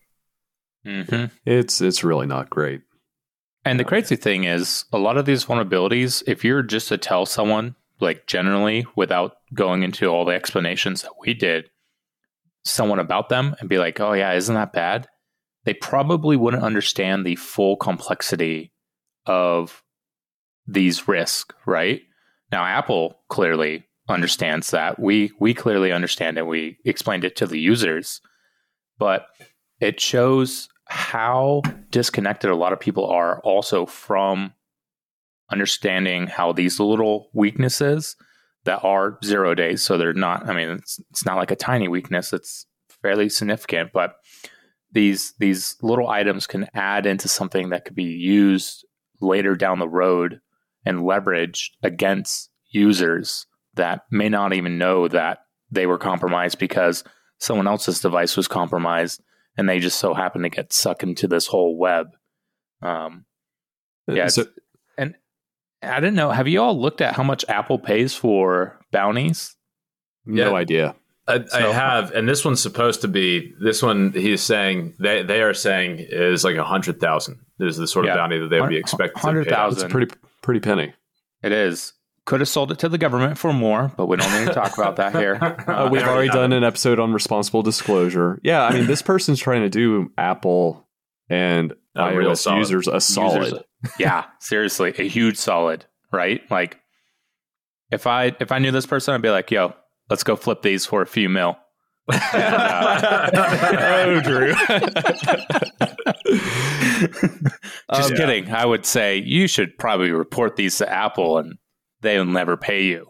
[0.86, 1.26] Mm-hmm.
[1.44, 2.80] It's, it's really not great.
[3.64, 7.26] And the crazy thing is, a lot of these vulnerabilities, if you're just to tell
[7.26, 11.70] someone like generally without going into all the explanations that we did
[12.64, 15.08] someone about them and be like oh yeah isn't that bad?
[15.64, 18.72] They probably wouldn't understand the full complexity
[19.26, 19.82] of
[20.66, 22.02] these risks right?
[22.52, 24.98] Now apple clearly understands that.
[24.98, 28.20] We we clearly understand it we explained it to the users
[28.98, 29.26] but
[29.80, 34.52] it shows how disconnected a lot of people are also from
[35.50, 38.16] understanding how these little weaknesses
[38.64, 40.48] that are zero days, so they're not.
[40.48, 42.66] I mean, it's it's not like a tiny weakness; it's
[43.02, 43.92] fairly significant.
[43.92, 44.16] But
[44.92, 48.84] these these little items can add into something that could be used
[49.20, 50.40] later down the road
[50.84, 55.38] and leveraged against users that may not even know that
[55.70, 57.04] they were compromised because
[57.38, 59.22] someone else's device was compromised
[59.56, 62.08] and they just so happen to get sucked into this whole web.
[62.82, 63.24] Um,
[64.06, 64.46] yeah, so,
[65.82, 66.30] I didn't know.
[66.30, 69.56] Have you all looked at how much Apple pays for bounties?
[70.26, 70.54] No yeah.
[70.54, 70.94] idea.
[71.26, 73.54] I, so, I, have, and this one's supposed to be.
[73.60, 77.38] This one he's saying they they are saying is like a hundred thousand.
[77.60, 79.20] Is the sort of bounty that they would be expecting.
[79.20, 79.84] Hundred thousand.
[79.84, 80.92] It's pretty pretty penny.
[81.42, 81.92] It is.
[82.26, 84.76] Could have sold it to the government for more, but we don't need to talk
[84.76, 85.38] about that here.
[85.70, 88.38] Uh, we've already done an episode on responsible disclosure.
[88.42, 90.86] Yeah, I mean, this person's trying to do Apple
[91.28, 93.42] and a iOS users a solid.
[93.44, 93.62] Users,
[93.98, 96.40] yeah, seriously, a huge solid, right?
[96.50, 96.78] Like
[97.90, 99.74] if I if I knew this person, I'd be like, "Yo,
[100.08, 101.56] let's go flip these for a few mil."
[102.32, 104.52] And, uh, oh, Drew.
[107.94, 108.50] Just um, kidding.
[108.50, 111.58] I would say you should probably report these to Apple, and
[112.00, 113.06] they'll never pay you.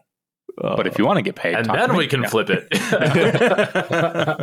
[0.62, 2.68] Uh, but if you want to get paid, and then we can flip it.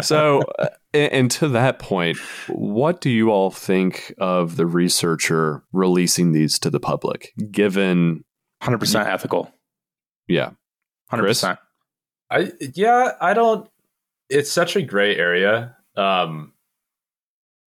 [0.06, 6.32] so, uh, and to that point, what do you all think of the researcher releasing
[6.32, 7.34] these to the public?
[7.52, 8.24] Given
[8.62, 9.52] hundred percent ethical,
[10.28, 10.52] yeah,
[11.10, 11.60] hundred percent.
[12.32, 13.70] I yeah, I don't.
[14.30, 15.76] It's such a gray area.
[15.96, 16.54] Um,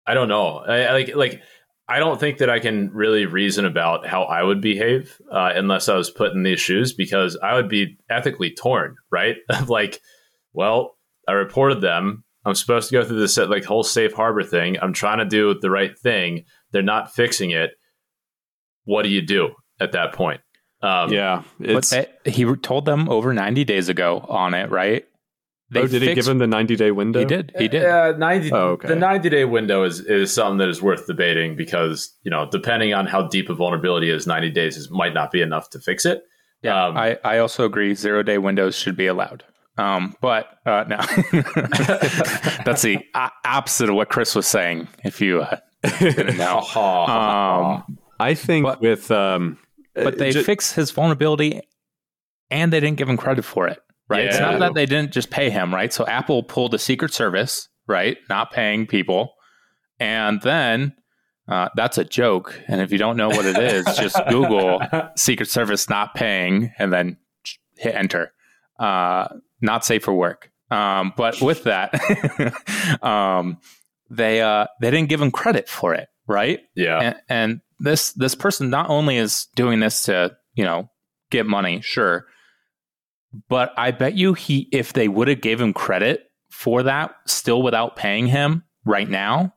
[0.05, 0.59] I don't know.
[0.59, 1.41] I, like like
[1.89, 5.87] I don't think that I can really reason about how I would behave uh, unless
[5.87, 9.37] I was put in these shoes because I would be ethically torn, right?
[9.67, 10.01] like,
[10.53, 10.97] well,
[11.27, 12.23] I reported them.
[12.45, 14.77] I'm supposed to go through this like whole safe harbor thing.
[14.81, 16.45] I'm trying to do the right thing.
[16.71, 17.71] They're not fixing it.
[18.85, 20.41] What do you do at that point?
[20.81, 25.05] Um, yeah, it's, he told them over 90 days ago on it, right?
[25.69, 27.19] They oh, did fixed, he give him the 90 day window?
[27.19, 27.51] He did.
[27.57, 27.85] He did.
[27.85, 28.87] Uh, 90, oh, okay.
[28.87, 32.93] The 90 day window is, is something that is worth debating because, you know, depending
[32.93, 36.05] on how deep a vulnerability is, 90 days is, might not be enough to fix
[36.05, 36.23] it.
[36.61, 39.43] Yeah, um, I, I also agree zero day windows should be allowed.
[39.77, 40.97] Um, but uh, no,
[42.65, 42.99] that's the
[43.45, 44.87] opposite of what Chris was saying.
[45.03, 45.57] If you uh,
[45.99, 49.59] didn't know, um, I think but, with um,
[49.93, 51.61] but they just, fixed his vulnerability,
[52.49, 54.23] and they didn't give him credit for it right?
[54.23, 54.29] Yeah.
[54.29, 55.91] It's not that they didn't just pay him, right?
[55.91, 58.17] So Apple pulled a Secret Service, right?
[58.29, 59.33] Not paying people.
[59.99, 60.93] And then
[61.47, 62.59] uh, that's a joke.
[62.67, 64.81] And if you don't know what it is, just Google
[65.15, 67.17] Secret Service not paying and then
[67.77, 68.33] hit enter.
[68.79, 69.27] Uh,
[69.61, 70.51] not safe for work.
[70.69, 71.93] Um, but with that,
[73.01, 73.57] um,
[74.09, 76.59] they uh, they didn't give him credit for it, right?
[76.75, 76.99] Yeah.
[76.99, 80.89] And, and this this person not only is doing this to you know
[81.31, 82.25] get money, sure,
[83.49, 87.61] but I bet you he if they would have gave him credit for that still
[87.61, 89.53] without paying him right now,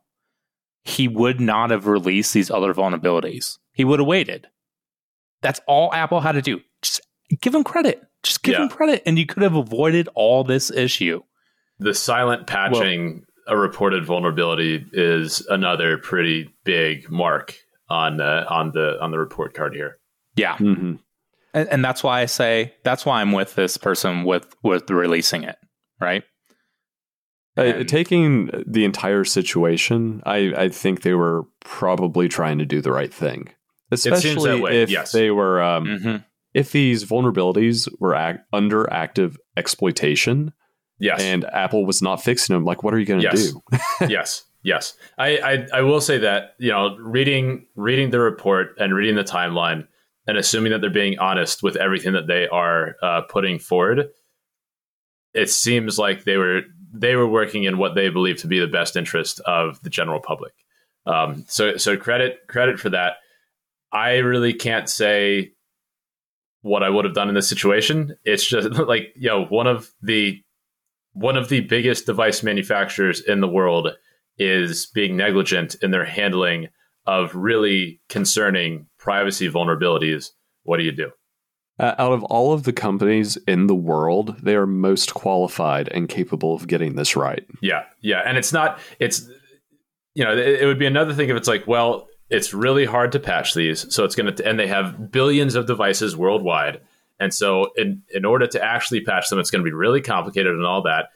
[0.82, 3.58] he would not have released these other vulnerabilities.
[3.72, 4.48] He would have waited.
[5.42, 6.60] That's all Apple had to do.
[6.82, 7.00] Just
[7.40, 8.02] give him credit.
[8.22, 8.62] Just give yeah.
[8.62, 11.22] him credit and you could have avoided all this issue.
[11.78, 17.56] The silent patching well, a reported vulnerability is another pretty big mark
[17.88, 19.98] on the on the on the report card here.
[20.36, 20.56] Yeah.
[20.56, 20.96] Mm-hmm
[21.54, 25.44] and, and that's why I say that's why I'm with this person with with releasing
[25.44, 25.56] it,
[26.00, 26.24] right?
[27.56, 32.92] Uh, taking the entire situation, I, I think they were probably trying to do the
[32.92, 33.48] right thing,
[33.90, 35.12] especially if yes.
[35.12, 36.16] they were um, mm-hmm.
[36.54, 40.52] if these vulnerabilities were act- under active exploitation.
[40.98, 42.64] Yes, and Apple was not fixing them.
[42.64, 43.52] Like, what are you going to yes.
[43.52, 43.62] do?
[44.08, 44.94] yes, yes.
[45.18, 49.24] I, I I will say that you know reading reading the report and reading the
[49.24, 49.86] timeline
[50.26, 54.10] and assuming that they're being honest with everything that they are uh, putting forward,
[55.34, 58.66] it seems like they were they were working in what they believe to be the
[58.66, 60.52] best interest of the general public.
[61.06, 63.14] Um, so so credit credit for that.
[63.92, 65.52] I really can't say
[66.62, 68.16] what I would have done in this situation.
[68.24, 70.42] It's just like you know one of the
[71.12, 73.88] one of the biggest device manufacturers in the world
[74.38, 76.68] is being negligent in their handling
[77.10, 80.30] of really concerning privacy vulnerabilities,
[80.62, 81.10] what do you do?
[81.76, 86.08] Uh, out of all of the companies in the world, they are most qualified and
[86.08, 87.44] capable of getting this right.
[87.60, 88.78] Yeah, yeah, and it's not.
[89.00, 89.28] It's
[90.14, 93.10] you know, it, it would be another thing if it's like, well, it's really hard
[93.12, 96.80] to patch these, so it's going to, and they have billions of devices worldwide,
[97.18, 100.54] and so in in order to actually patch them, it's going to be really complicated
[100.54, 101.08] and all that.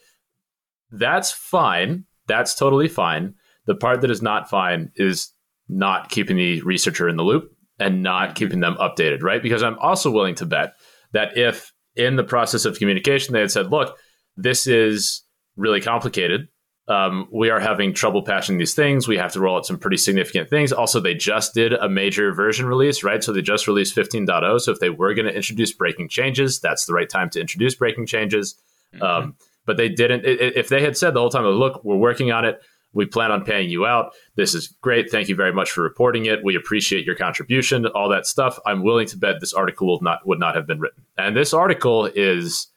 [0.91, 2.07] That's fine.
[2.27, 3.35] That's totally fine.
[3.67, 5.34] The part that is not fine is
[5.69, 9.43] not keeping the researcher in the loop and not keeping them updated, right?
[9.43, 10.75] Because I'm also willing to bet
[11.13, 13.97] that if in the process of communication they had said, look,
[14.37, 15.23] this is
[15.57, 16.49] really complicated.
[16.87, 19.09] Um, we are having trouble patching these things.
[19.09, 20.71] We have to roll out some pretty significant things.
[20.71, 23.25] Also, they just did a major version release, right?
[23.25, 24.61] So they just released 15.0.
[24.61, 27.75] So if they were going to introduce breaking changes, that's the right time to introduce
[27.75, 28.57] breaking changes.
[28.95, 29.03] Mm-hmm.
[29.03, 30.25] Um, but they didn't.
[30.27, 32.61] If they had said the whole time, look, we're working on it,
[32.95, 34.13] we plan on paying you out.
[34.37, 35.11] This is great.
[35.11, 36.45] Thank you very much for reporting it.
[36.45, 38.59] We appreciate your contribution, all that stuff.
[38.65, 41.05] I'm willing to bet this article would not would not have been written.
[41.19, 42.69] And this article is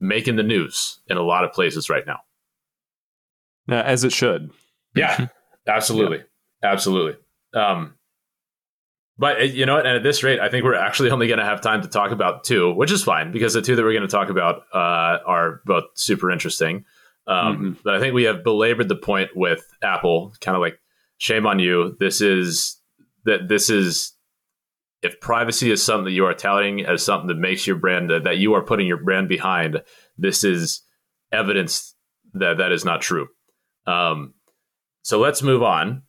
[0.00, 2.20] making the news in a lot of places right now.
[3.68, 4.50] Uh, as it should.
[4.94, 5.28] Yeah,
[5.66, 6.18] absolutely.
[6.18, 6.24] Yeah.
[6.64, 7.18] Absolutely.
[7.54, 7.94] Um,
[9.18, 9.86] but uh, you know what?
[9.86, 12.10] And at this rate, I think we're actually only going to have time to talk
[12.10, 15.18] about two, which is fine because the two that we're going to talk about uh,
[15.26, 16.84] are both super interesting.
[17.26, 17.72] Um, mm-hmm.
[17.84, 20.78] But I think we have belabored the point with Apple, kind of like
[21.18, 21.96] shame on you.
[21.98, 22.80] This is
[23.24, 24.12] that this is
[25.02, 28.38] if privacy is something that you are touting as something that makes your brand that
[28.38, 29.82] you are putting your brand behind,
[30.18, 30.82] this is
[31.32, 31.94] evidence
[32.34, 33.28] that that is not true.
[33.86, 34.34] Um,
[35.02, 36.02] so let's move on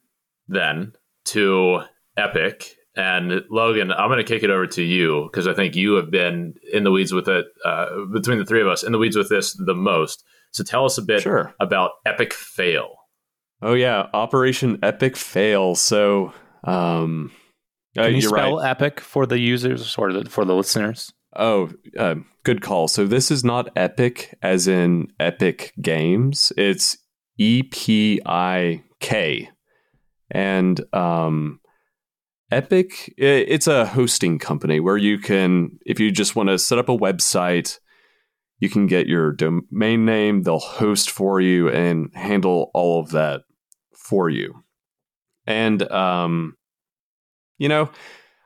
[0.47, 0.93] then
[1.25, 1.81] to
[2.17, 5.95] Epik And Logan, I'm going to kick it over to you because I think you
[5.95, 8.97] have been in the weeds with it uh, between the three of us in the
[8.97, 10.23] weeds with this the most.
[10.55, 11.53] So tell us a bit sure.
[11.59, 12.95] about Epik Fail.
[13.61, 15.75] Oh yeah, Operation Epik Fail.
[15.75, 16.31] So,
[16.63, 17.33] um,
[17.97, 18.77] uh, can you spell right.
[18.77, 21.11] Epik for the users or the, for the listeners?
[21.35, 22.87] Oh, uh, good call.
[22.87, 26.53] So this is not Epic as in Epic Games.
[26.55, 26.97] It's
[27.37, 29.49] E P I K,
[30.31, 31.59] and um,
[32.49, 36.87] Epik, it's a hosting company where you can, if you just want to set up
[36.87, 37.77] a website,
[38.59, 43.41] you can get your domain name, they'll host for you and handle all of that
[43.93, 44.63] for you.
[45.45, 46.57] And, um,
[47.57, 47.89] you know,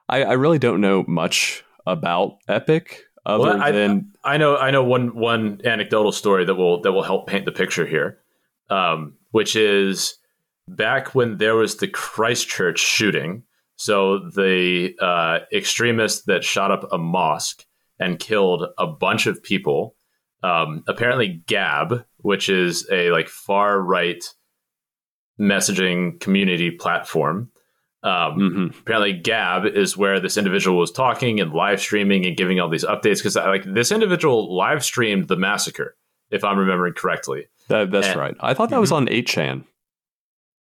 [0.07, 4.71] I, I really don't know much about Epik other well, I, than I know I
[4.71, 8.19] know one one anecdotal story that will that will help paint the picture here,
[8.69, 10.15] um, which is
[10.67, 13.43] back when there was the Christchurch shooting
[13.75, 17.65] so the uh, extremists that shot up a mosque
[17.97, 19.95] and killed a bunch of people.
[20.43, 24.23] Um, apparently, Gab, which is a like far right
[25.39, 27.51] messaging community platform.
[28.01, 28.79] Um, mm-hmm.
[28.79, 32.85] Apparently, Gab is where this individual was talking and live streaming and giving all these
[32.85, 35.95] updates because like this individual live streamed the massacre,
[36.29, 37.47] if I'm remembering correctly.
[37.67, 38.35] That, that's and, right.
[38.39, 38.81] I thought that mm-hmm.
[38.81, 39.65] was on 8chan.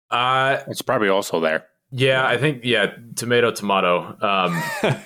[0.10, 1.68] Uh, it's probably also there.
[1.92, 4.18] Yeah, I think yeah, tomato, tomato.
[4.22, 4.62] Um,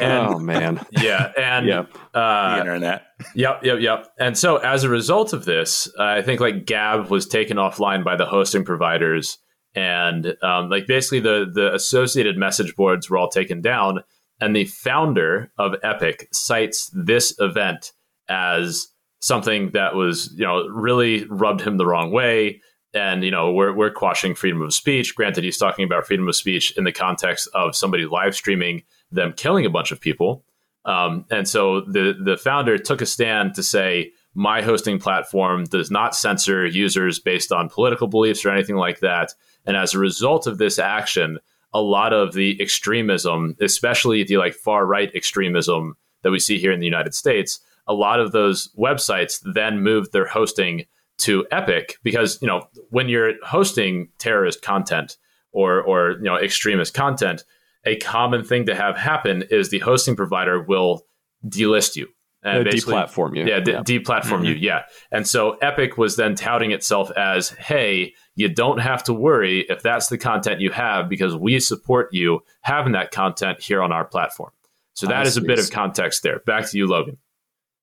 [0.00, 1.96] and, oh man, yeah, and yep.
[2.14, 3.02] uh, the internet.
[3.34, 4.08] Yep, yep, yep.
[4.18, 8.04] And so as a result of this, uh, I think like Gab was taken offline
[8.04, 9.38] by the hosting providers,
[9.74, 14.00] and um, like basically the the associated message boards were all taken down.
[14.42, 17.92] And the founder of Epik cites this event
[18.30, 18.88] as
[19.20, 22.62] something that was you know really rubbed him the wrong way
[22.94, 25.14] and you know we're we're quashing freedom of speech.
[25.14, 28.82] Granted, he's talking about freedom of speech in the context of somebody live streaming
[29.12, 30.44] them killing a bunch of people.
[30.84, 35.90] Um, and so the the founder took a stand to say my hosting platform does
[35.90, 39.34] not censor users based on political beliefs or anything like that.
[39.66, 41.38] And as a result of this action,
[41.72, 46.72] a lot of the extremism, especially the like far right extremism that we see here
[46.72, 50.84] in the United States, a lot of those websites then moved their hosting
[51.18, 55.16] to Epik because you know when you're hosting terrorist content
[55.52, 57.44] or or you know extremist content,
[57.84, 61.02] a common thing to have happen is the hosting provider will
[61.46, 62.08] delist you
[62.42, 63.46] and uh, deplatform you.
[63.46, 63.82] Yeah, yeah.
[63.82, 64.44] deplatform mm-hmm.
[64.44, 64.54] you.
[64.54, 69.60] Yeah, and so Epik was then touting itself as, "Hey, you don't have to worry
[69.68, 73.92] if that's the content you have because we support you having that content here on
[73.92, 74.50] our platform."
[74.94, 76.40] So that is a bit of context there.
[76.40, 77.16] Back to you, Logan.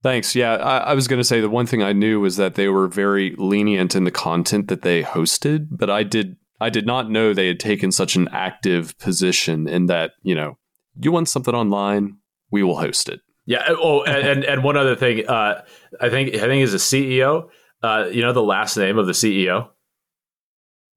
[0.03, 0.35] Thanks.
[0.35, 2.67] Yeah, I, I was going to say the one thing I knew was that they
[2.67, 7.09] were very lenient in the content that they hosted, but I did I did not
[7.09, 10.57] know they had taken such an active position in that you know
[10.99, 12.17] you want something online,
[12.51, 13.21] we will host it.
[13.45, 13.59] Yeah.
[13.59, 15.63] Uh, oh, and and one other thing, uh,
[16.01, 17.49] I think I think is a CEO.
[17.81, 19.69] Uh, you know the last name of the CEO.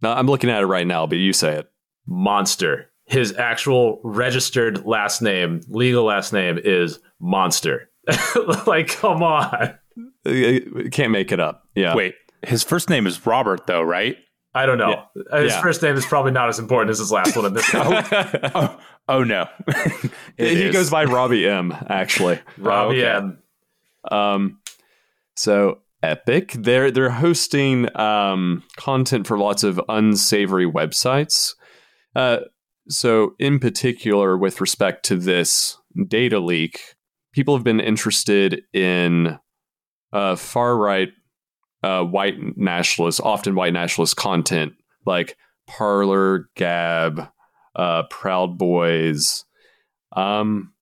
[0.03, 1.71] No, I'm looking at it right now, but you say it.
[2.07, 2.91] Monster.
[3.05, 7.91] His actual registered last name, legal last name, is Monster.
[8.67, 9.77] like, come on.
[10.93, 11.65] Can't make it up.
[11.75, 11.95] Yeah.
[11.95, 14.17] Wait, his first name is Robert, though, right?
[14.53, 15.05] I don't know.
[15.15, 15.41] Yeah.
[15.43, 15.63] His yeah.
[15.63, 18.81] first name is probably not as important as his last one in this oh, oh,
[19.09, 19.47] oh, no.
[20.37, 20.73] he is.
[20.73, 22.41] goes by Robbie M, actually.
[22.59, 23.17] Robbie oh, okay.
[23.17, 23.39] M.
[24.11, 24.61] Um,
[25.37, 31.55] so Epik, they're they're hosting um, content for lots of unsavory websites.
[32.17, 32.39] Uh,
[32.89, 35.79] so in particular, with respect to this
[36.09, 36.97] data leak,
[37.33, 39.39] people have been interested in
[40.13, 41.11] uh, far right
[41.83, 44.75] uh, white nationalist, often white nationalist content
[45.07, 47.29] like Parler, Gab,
[47.75, 49.45] uh, Proud Boys,
[50.13, 50.73] um,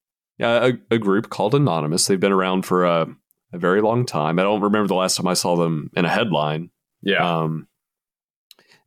[0.41, 2.07] a, a, group called Anonymous.
[2.07, 3.07] They've been around for a,
[3.53, 4.39] a, very long time.
[4.39, 6.71] I don't remember the last time I saw them in a headline.
[7.03, 7.41] Yeah.
[7.41, 7.69] Um,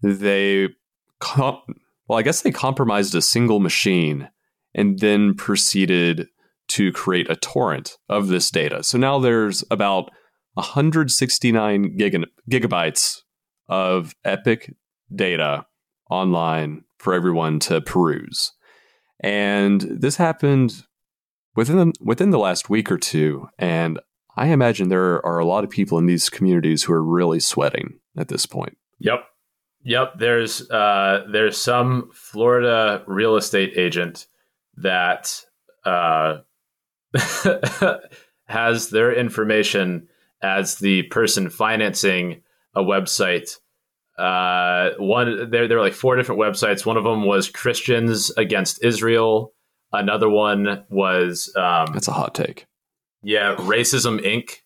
[0.02, 0.70] they,
[1.20, 1.62] com-
[2.08, 4.30] well, I guess they compromised a single machine
[4.74, 6.28] and then proceeded
[6.70, 8.84] to create a torrent of this data.
[8.84, 10.10] So now there's about
[10.54, 11.98] 169
[12.50, 13.22] gigabytes
[13.68, 14.74] of Epik
[15.14, 15.66] data
[16.10, 18.52] online for everyone to peruse.
[19.22, 20.84] And this happened
[21.56, 24.00] within the, within the last week or two and
[24.36, 28.00] I imagine there are a lot of people in these communities who are really sweating
[28.18, 28.78] at this point.
[29.00, 29.26] Yep.
[29.84, 34.28] Yep, there's uh, there's some Florida real estate agent
[34.78, 35.44] that
[35.86, 36.38] uh,
[38.46, 40.08] has their information
[40.42, 42.42] as the person financing
[42.76, 43.58] a website
[44.22, 46.86] uh, one there there were like four different websites.
[46.86, 49.54] One of them was Christians Against Israel.
[49.92, 52.68] Another one was um, that's a hot take.
[53.24, 54.58] Yeah, Racism Inc.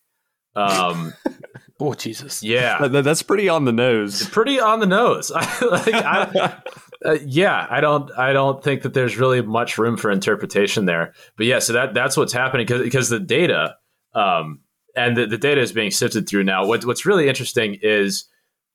[0.54, 1.14] Um,
[1.80, 2.42] oh Jesus!
[2.42, 4.28] Yeah, that, that's pretty on the nose.
[4.28, 5.30] Pretty on the nose.
[5.30, 6.60] like, I,
[7.04, 11.14] uh, yeah, I don't, I don't think that there's really much room for interpretation there.
[11.36, 13.76] But yeah, so that that's what's happening because because the data,
[14.14, 14.60] um,
[14.96, 16.66] and the, the data is being sifted through now.
[16.66, 18.24] What, what's really interesting is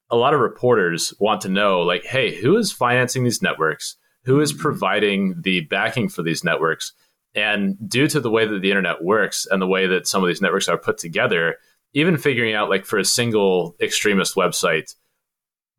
[0.10, 3.96] a lot of reporters want to know, like, hey, who is financing these networks?
[4.26, 4.62] Who is mm-hmm.
[4.62, 6.94] providing the backing for these networks?
[7.34, 10.28] And due to the way that the internet works and the way that some of
[10.28, 11.56] these networks are put together,
[11.94, 14.96] even figuring out, like, for a single extremist website,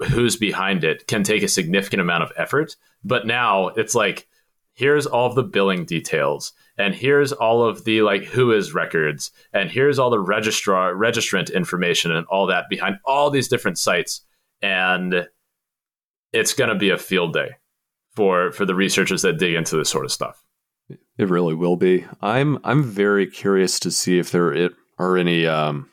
[0.09, 2.75] who's behind it can take a significant amount of effort.
[3.05, 4.27] But now it's like,
[4.75, 9.31] here's all of the billing details and here's all of the like who is records
[9.53, 14.25] and here's all the registrar registrant information and all that behind all these different sites
[14.63, 15.27] and
[16.33, 17.51] it's going to be a field day
[18.15, 20.43] for for the researchers that dig into this sort of stuff.
[21.19, 22.07] It really will be.
[22.21, 25.91] I'm i'm very curious to see if there are any um,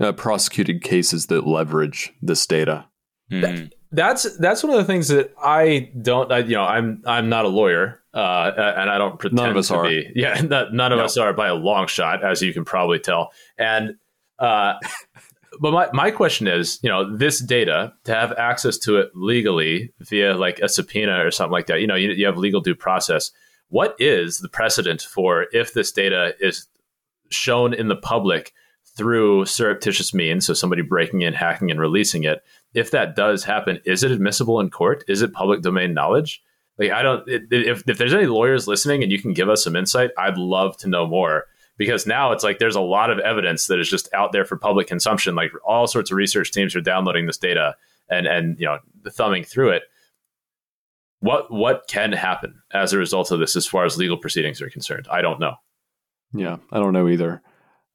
[0.00, 2.86] uh, prosecuted cases that leverage this data.
[3.30, 6.30] Mm that's that's one of the things that I don't.
[6.30, 9.56] I, you know, I'm I'm not a lawyer, uh, and I don't pretend none of
[9.56, 9.84] us to are.
[9.84, 10.10] be.
[10.14, 11.04] Yeah, none of no.
[11.04, 13.32] us are by a long shot, as you can probably tell.
[13.56, 13.96] And
[14.38, 14.74] uh,
[15.60, 19.92] but my my question is, you know, this data to have access to it legally
[20.00, 21.80] via like a subpoena or something like that.
[21.80, 23.30] You know, you, you have legal due process.
[23.70, 26.66] What is the precedent for if this data is
[27.30, 28.52] shown in the public?
[28.98, 32.42] through surreptitious means, so somebody breaking in, hacking, and releasing it,
[32.74, 35.04] if that does happen, is it admissible in court?
[35.08, 36.42] Is it public domain knowledge?
[36.78, 39.74] Like, I don't, if, if there's any lawyers listening and you can give us some
[39.74, 41.46] insight, I'd love to know more
[41.76, 44.56] because now it's like there's a lot of evidence that is just out there for
[44.56, 45.34] public consumption.
[45.34, 47.74] Like, all sorts of research teams are downloading this data
[48.08, 48.78] and, and, you know,
[49.10, 49.82] thumbing through it.
[51.20, 54.70] What, what can happen as a result of this as far as legal proceedings are
[54.70, 55.08] concerned?
[55.10, 55.54] I don't know.
[56.32, 57.42] Yeah, I don't know either.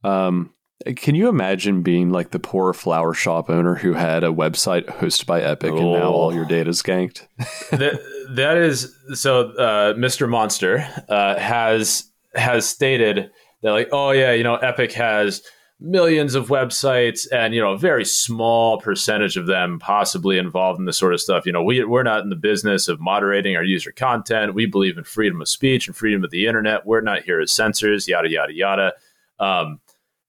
[0.04, 0.54] Um,
[0.96, 5.26] can you imagine being like the poor flower shop owner who had a website hosted
[5.26, 5.78] by Epik oh.
[5.78, 7.28] and now all your data is ganked?
[7.72, 8.00] that,
[8.32, 9.50] that is so.
[9.52, 10.30] Uh, Mr.
[10.30, 13.32] Monster uh, has has stated
[13.62, 15.42] that like, oh yeah, you know, Epik has
[15.80, 20.86] millions of websites and you know a very small percentage of them possibly involved in
[20.86, 23.64] this sort of stuff you know we, we're not in the business of moderating our
[23.64, 27.24] user content we believe in freedom of speech and freedom of the internet we're not
[27.24, 28.94] here as censors yada yada yada
[29.40, 29.82] um,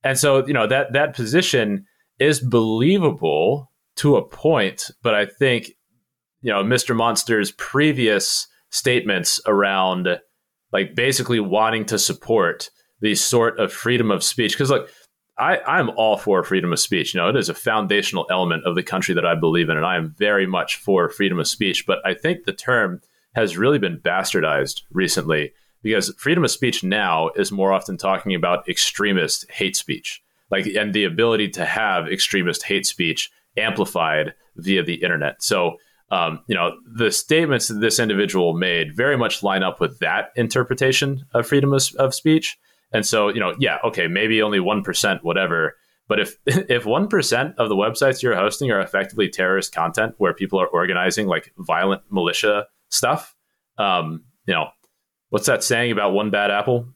[0.04, 1.86] and so, you know, that that position
[2.20, 5.70] is believable to a point, but I think,
[6.42, 6.94] you know, Mr.
[6.94, 10.08] Monster's previous statements around
[10.72, 14.52] like basically wanting to support the sort of freedom of speech.
[14.52, 14.90] Because look,
[15.38, 17.14] I, I'm all for freedom of speech.
[17.14, 19.86] You know, it is a foundational element of the country that I believe in, and
[19.86, 21.86] I am very much for freedom of speech.
[21.86, 23.00] But I think the term
[23.34, 25.52] has really been bastardized recently
[25.84, 30.22] because freedom of speech now is more often talking about extremist hate speech.
[30.50, 35.42] Like and the ability to have extremist hate speech amplified via the internet.
[35.42, 35.76] So
[36.10, 40.32] um, you know the statements that this individual made very much line up with that
[40.36, 42.58] interpretation of freedom of, of speech.
[42.92, 45.76] And so you know yeah okay maybe only 1% whatever.
[46.08, 50.58] But if if 1% of the websites you're hosting are effectively terrorist content where people
[50.58, 53.34] are organizing like violent militia stuff
[53.76, 54.68] um, you know
[55.34, 56.86] what's that saying about one bad apple?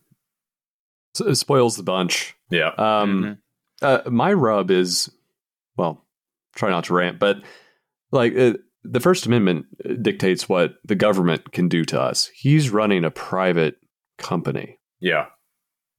[1.19, 2.37] it spoils the bunch.
[2.53, 2.69] Yeah.
[2.69, 3.41] Um,
[3.83, 3.83] mm-hmm.
[3.83, 5.11] uh, my rub is,
[5.77, 6.07] well,
[6.55, 7.39] try not to rant, but
[8.13, 8.53] like uh,
[8.85, 9.67] the First Amendment
[10.01, 12.31] dictates what the government can do to us.
[12.33, 13.79] He's running a private
[14.19, 14.79] company.
[15.01, 15.27] Yeah.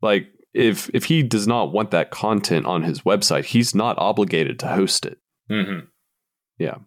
[0.02, 4.60] Like if if he does not want that content on his website, he's not obligated
[4.60, 5.18] to host it.
[5.52, 5.88] Mm-hmm.
[6.58, 6.78] Yeah.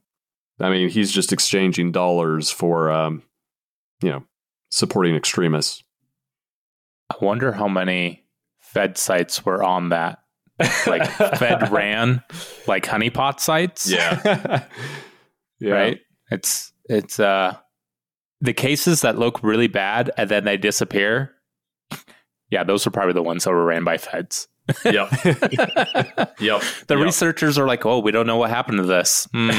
[0.59, 3.23] I mean, he's just exchanging dollars for, um,
[4.01, 4.25] you know,
[4.73, 5.85] supporting extremists.
[7.11, 8.25] I wonder how many
[8.59, 10.20] Fed sites were on that.
[10.87, 11.07] Like
[11.39, 12.23] Fed ran
[12.66, 13.91] like honeypot sites.
[13.91, 14.64] Yeah.
[15.61, 15.73] yeah.
[15.73, 16.01] Right?
[16.31, 17.57] It's it's uh
[18.41, 21.35] the cases that look really bad and then they disappear.
[22.51, 24.47] Yeah, those are probably the ones that were ran by feds.
[24.85, 24.85] Yep.
[25.25, 26.63] yep.
[26.87, 26.99] The yep.
[26.99, 29.27] researchers are like, oh, we don't know what happened to this.
[29.35, 29.53] Mm.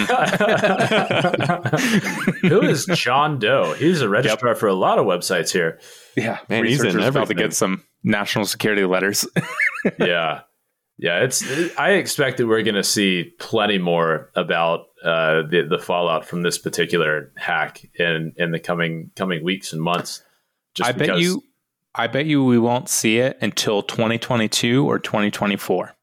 [2.49, 3.73] Who is John Doe?
[3.73, 4.59] He's a registrar yep.
[4.59, 5.79] for a lot of websites here.
[6.15, 9.27] Yeah, man, he's in about to get some national security letters.
[9.99, 10.41] yeah,
[10.97, 11.23] yeah.
[11.23, 11.43] It's.
[11.77, 16.43] I expect that we're going to see plenty more about uh, the the fallout from
[16.43, 20.23] this particular hack in in the coming coming weeks and months.
[20.75, 21.43] Just I because, bet you
[21.95, 25.93] I bet you we won't see it until 2022 or 2024.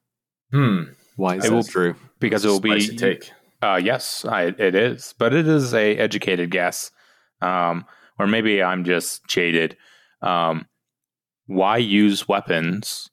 [0.51, 0.83] Hmm.
[1.15, 1.95] Why is it that will, true?
[2.19, 3.31] Because it will be take.
[3.61, 6.91] Uh, yes, I, it is, but it is a educated guess,
[7.41, 7.85] um,
[8.17, 9.77] or maybe I'm just jaded.
[10.21, 10.67] Um,
[11.45, 13.09] why use weapons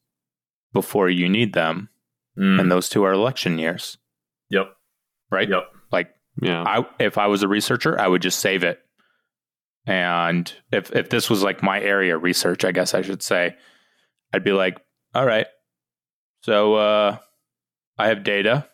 [0.72, 1.90] before you need them?
[2.38, 2.60] Mm.
[2.60, 3.98] And those two are election years.
[4.50, 4.68] Yep.
[5.30, 5.48] Right.
[5.48, 5.64] Yep.
[5.92, 6.62] Like, yeah.
[6.62, 8.80] I, if I was a researcher, I would just save it.
[9.88, 13.56] And if if this was like my area research, I guess I should say,
[14.34, 14.78] I'd be like,
[15.14, 15.46] all right,
[16.42, 17.16] so uh,
[17.96, 18.68] I have data.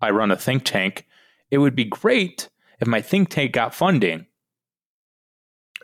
[0.00, 1.06] I run a think tank.
[1.52, 2.48] It would be great
[2.80, 4.26] if my think tank got funding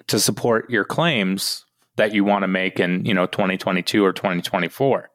[0.09, 1.64] to support your claims
[1.95, 5.11] that you want to make in, you know, 2022 or 2024.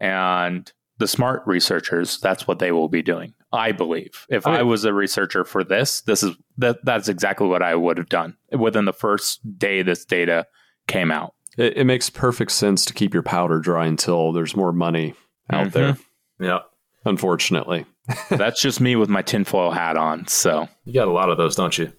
[0.00, 3.34] And the smart researchers, that's what they will be doing.
[3.52, 4.26] I believe.
[4.28, 7.74] If I, I was a researcher for this, this is that that's exactly what I
[7.74, 10.46] would have done within the first day this data
[10.86, 11.34] came out.
[11.58, 15.14] It, it makes perfect sense to keep your powder dry until there's more money
[15.50, 15.78] out mm-hmm.
[15.78, 15.96] there.
[16.40, 16.58] Yeah.
[17.04, 17.84] Unfortunately.
[18.30, 20.26] That's just me with my tinfoil hat on.
[20.26, 21.92] So you got a lot of those, don't you?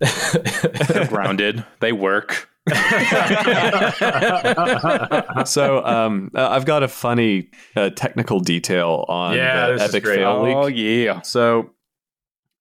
[1.08, 1.64] grounded.
[1.80, 2.48] They work.
[5.44, 10.44] so um, uh, I've got a funny uh, technical detail on yeah, the Epik fail
[10.44, 10.54] leak.
[10.54, 11.22] Oh yeah.
[11.22, 11.70] So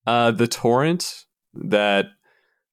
[0.07, 2.07] uh, the torrent that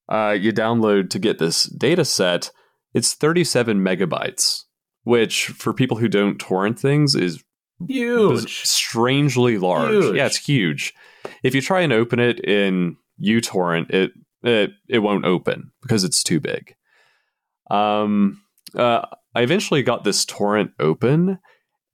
[0.09, 2.49] uh, you download to get this data set,
[2.95, 4.63] it's 37 megabytes,
[5.03, 7.43] which for people who don't torrent things is
[7.87, 9.91] huge, strangely large.
[9.91, 10.15] Huge.
[10.15, 10.95] Yeah, it's huge.
[11.43, 14.11] If you try and open it in uTorrent, it
[14.41, 16.75] it it won't open because it's too big.
[17.69, 18.41] Um,
[18.75, 19.05] uh,
[19.35, 21.39] I eventually got this torrent open,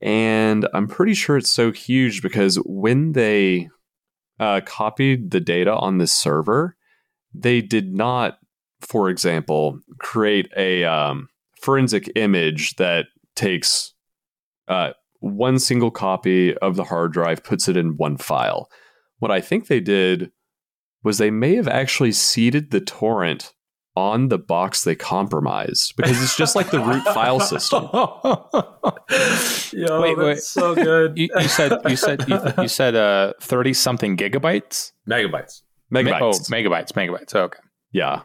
[0.01, 3.69] and I'm pretty sure it's so huge because when they
[4.39, 6.76] uh, copied the data on this server,
[7.34, 8.38] they did not,
[8.82, 11.30] for example, create a um,
[11.61, 13.93] forensic image that takes
[14.67, 18.69] uh, one single copy of the hard drive, puts it in one file.
[19.19, 20.32] What I think they did
[21.03, 23.53] was they may have actually seeded the torrent
[23.95, 27.83] on the box they compromised because it's just like the root file system.
[29.71, 31.17] Yo, wait, wait, so good.
[31.17, 35.61] you, you, said you said you, you said uh thirty something gigabytes, megabytes,
[35.93, 36.21] megabytes.
[36.21, 37.35] oh, megabytes, megabytes.
[37.35, 37.59] Oh, okay,
[37.91, 38.23] yeah.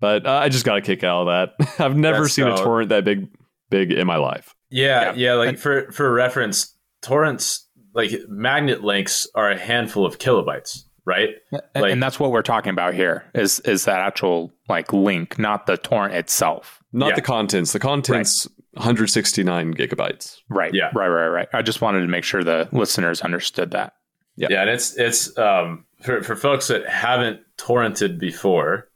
[0.00, 1.78] But uh, I just got a kick out of that.
[1.80, 2.54] I've never That's seen so...
[2.54, 3.28] a torrent that big,
[3.70, 4.54] big in my life.
[4.70, 5.12] Yeah, yeah.
[5.14, 11.30] yeah like for for reference, torrents like magnet links are a handful of kilobytes, right?
[11.52, 15.66] Like, and that's what we're talking about here is is that actual like link, not
[15.66, 16.82] the torrent itself.
[16.92, 17.14] Not yeah.
[17.16, 17.72] the contents.
[17.72, 18.80] The contents right.
[18.80, 20.40] 169 gigabytes.
[20.48, 20.72] Right.
[20.72, 20.90] Yeah.
[20.94, 21.08] Right.
[21.08, 21.28] Right.
[21.28, 21.48] Right.
[21.52, 23.94] I just wanted to make sure the listeners understood that.
[24.36, 24.48] Yeah.
[24.50, 28.88] Yeah, and it's it's um for for folks that haven't torrented before.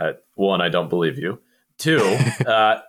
[0.00, 1.40] Uh, one, I don't believe you.
[1.78, 1.98] Two,
[2.46, 2.80] uh,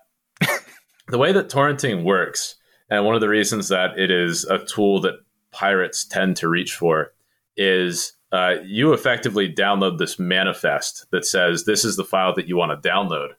[1.07, 2.55] the way that torrenting works,
[2.89, 5.15] and one of the reasons that it is a tool that
[5.51, 7.13] pirates tend to reach for,
[7.57, 12.57] is uh, you effectively download this manifest that says this is the file that you
[12.57, 13.29] want to download,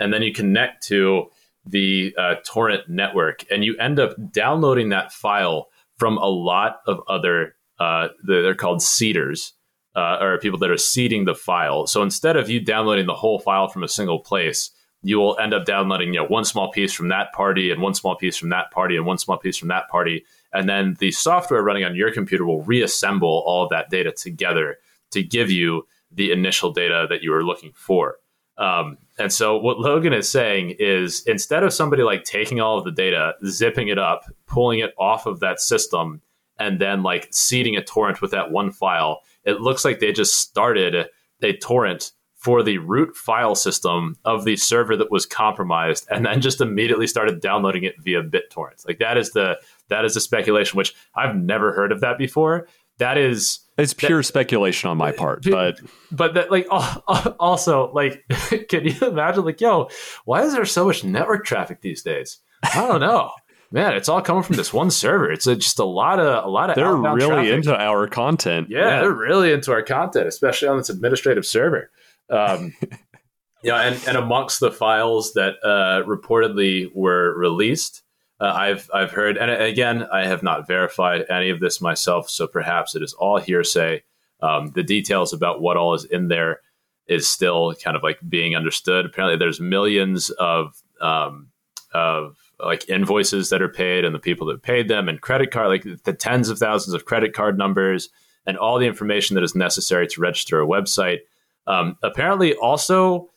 [0.00, 1.26] and then you connect to
[1.66, 5.68] the uh, torrent network, and you end up downloading that file
[5.98, 7.54] from a lot of other.
[7.78, 9.52] Uh, they're called seeders,
[9.94, 11.86] uh, or people that are seeding the file.
[11.86, 14.70] So instead of you downloading the whole file from a single place,
[15.02, 17.94] you will end up downloading you know one small piece from that party and one
[17.94, 21.10] small piece from that party and one small piece from that party and then the
[21.10, 24.76] software running on your computer will reassemble all of that data together
[25.10, 28.16] to give you the initial data that you were looking for
[28.56, 32.84] um, and so what logan is saying is instead of somebody like taking all of
[32.84, 36.20] the data zipping it up pulling it off of that system
[36.58, 40.40] and then like seeding a torrent with that one file it looks like they just
[40.40, 41.06] started
[41.42, 46.40] a torrent for the root file system of the server that was compromised and then
[46.40, 48.86] just immediately started downloading it via BitTorrent.
[48.86, 52.68] Like that is the that is a speculation which I've never heard of that before.
[52.98, 55.80] That is it's pure that, speculation on my part, but
[56.10, 58.24] but that like also like
[58.68, 59.88] can you imagine like yo,
[60.24, 62.38] why is there so much network traffic these days?
[62.62, 63.30] I don't know.
[63.70, 65.30] Man, it's all coming from this one server.
[65.30, 67.52] It's a, just a lot of a lot of they're really traffic.
[67.52, 68.68] into our content.
[68.70, 71.90] Yeah, yeah, they're really into our content, especially on this administrative server.
[72.30, 72.74] Um,
[73.62, 78.02] yeah, and, and amongst the files that uh, reportedly were released,
[78.40, 82.46] uh, I've I've heard, and again, I have not verified any of this myself, so
[82.46, 84.02] perhaps it is all hearsay.
[84.40, 86.60] Um, the details about what all is in there
[87.08, 89.06] is still kind of like being understood.
[89.06, 91.48] Apparently, there's millions of um,
[91.92, 95.68] of like invoices that are paid, and the people that paid them, and credit card,
[95.68, 98.08] like the tens of thousands of credit card numbers,
[98.46, 101.18] and all the information that is necessary to register a website.
[101.66, 103.30] Um, apparently, also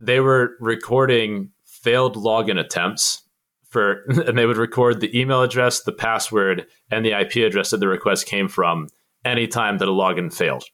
[0.00, 3.22] they were recording failed login attempts
[3.70, 7.78] for, and they would record the email address, the password, and the IP address that
[7.78, 8.88] the request came from,
[9.24, 10.64] anytime that a login failed.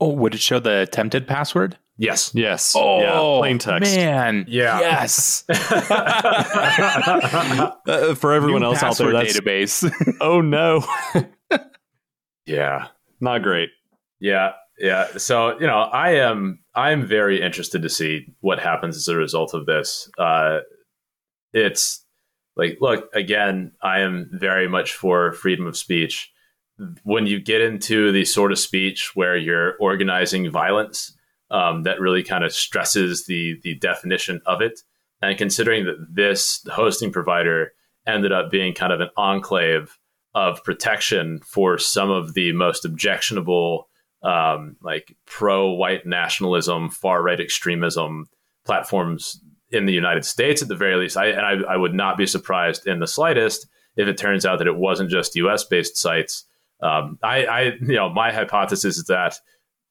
[0.00, 1.76] Oh, would it show the attempted password?
[2.00, 2.30] Yes.
[2.32, 2.74] Yes.
[2.76, 3.18] Oh, yeah.
[3.40, 3.96] Plain text.
[3.96, 4.44] Man.
[4.46, 4.78] Yeah.
[4.78, 5.42] Yes.
[5.48, 5.54] uh,
[8.14, 9.92] for everyone New else out there, that's database.
[10.20, 10.84] oh no,
[12.46, 12.86] Yeah.
[13.20, 13.70] not great.
[14.20, 14.52] Yeah.
[14.78, 15.08] Yeah.
[15.16, 19.16] So, you know, I am I am very interested to see what happens as a
[19.16, 20.08] result of this.
[20.18, 20.60] Uh
[21.52, 22.04] it's
[22.58, 26.30] like look, again, I am very much for freedom of speech.
[27.04, 31.16] When you get into the sort of speech where you're organizing violence,
[31.50, 34.80] um, that really kind of stresses the the definition of it.
[35.22, 37.72] And considering that this hosting provider
[38.06, 39.98] ended up being kind of an enclave
[40.34, 43.88] of protection for some of the most objectionable,
[44.22, 48.28] um, like pro white nationalism, far right extremism
[48.64, 49.40] platforms
[49.70, 51.16] in the United States, at the very least.
[51.16, 53.66] I, and I, I would not be surprised in the slightest
[53.96, 56.44] if it turns out that it wasn't just US based sites.
[56.80, 59.38] Um, I, I, you know, my hypothesis is that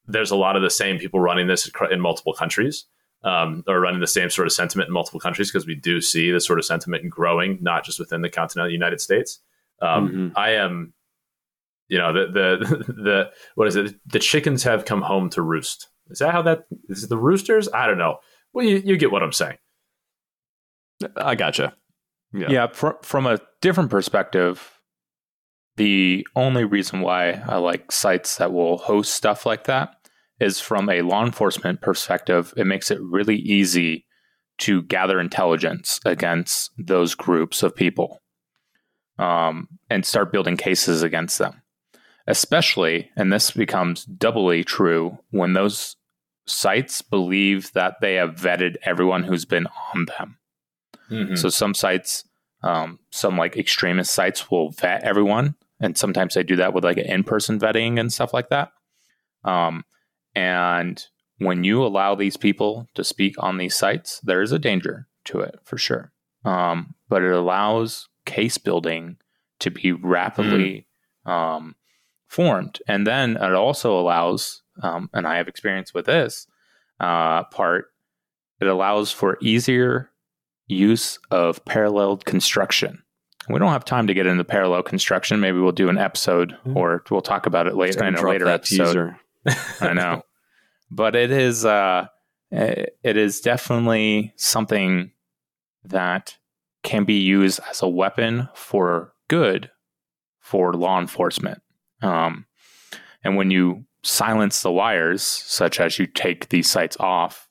[0.07, 2.85] there's a lot of the same people running this in multiple countries
[3.23, 6.31] um, or running the same sort of sentiment in multiple countries because we do see
[6.31, 9.39] the sort of sentiment growing, not just within the continental United States.
[9.81, 10.27] Um, mm-hmm.
[10.37, 10.93] I am,
[11.89, 13.95] you know, the, the, the, what is it?
[14.05, 15.89] The chickens have come home to roost.
[16.09, 17.07] Is that how that is?
[17.07, 17.67] The roosters?
[17.73, 18.19] I don't know.
[18.53, 19.57] Well, you, you get what I'm saying.
[21.15, 21.73] I gotcha.
[22.33, 22.47] Yeah.
[22.49, 24.77] yeah fr- from a different perspective,
[25.77, 29.95] the only reason why I like sites that will host stuff like that
[30.39, 34.05] is from a law enforcement perspective, it makes it really easy
[34.59, 38.21] to gather intelligence against those groups of people
[39.19, 41.61] um, and start building cases against them.
[42.27, 45.95] Especially, and this becomes doubly true when those
[46.45, 50.37] sites believe that they have vetted everyone who's been on them.
[51.11, 51.35] Mm-hmm.
[51.35, 52.23] So some sites,
[52.63, 56.97] um, some like extremist sites will vet everyone, and sometimes they do that with like
[56.97, 58.71] an in-person vetting and stuff like that.
[59.43, 59.85] Um,
[60.35, 61.03] and
[61.39, 65.39] when you allow these people to speak on these sites, there is a danger to
[65.39, 66.11] it for sure.
[66.45, 69.17] Um, but it allows case building
[69.59, 70.87] to be rapidly
[71.25, 71.31] mm.
[71.31, 71.75] um,
[72.27, 72.79] formed.
[72.87, 76.47] And then it also allows, um, and I have experience with this
[76.99, 77.87] uh, part,
[78.59, 80.09] it allows for easier
[80.67, 83.03] use of parallel construction.
[83.49, 85.39] We don't have time to get into parallel construction.
[85.39, 86.75] Maybe we'll do an episode mm.
[86.75, 89.15] or we'll talk about it later in a later episode.
[89.79, 90.23] I know
[90.89, 92.07] but it is uh,
[92.51, 95.11] it is definitely something
[95.83, 96.37] that
[96.83, 99.69] can be used as a weapon for good
[100.39, 101.61] for law enforcement.
[102.01, 102.45] Um,
[103.23, 107.49] and when you silence the wires, such as you take these sites off,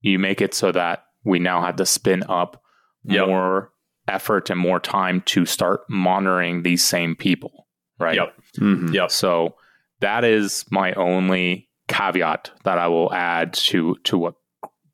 [0.00, 2.62] you make it so that we now have to spin up
[3.04, 3.26] yep.
[3.26, 3.72] more
[4.08, 7.66] effort and more time to start monitoring these same people.
[7.98, 8.16] Right.
[8.16, 8.34] Yep.
[8.58, 8.92] Mm-hmm.
[8.92, 9.10] Yep.
[9.10, 9.54] So
[10.00, 14.34] that is my only caveat that I will add to to what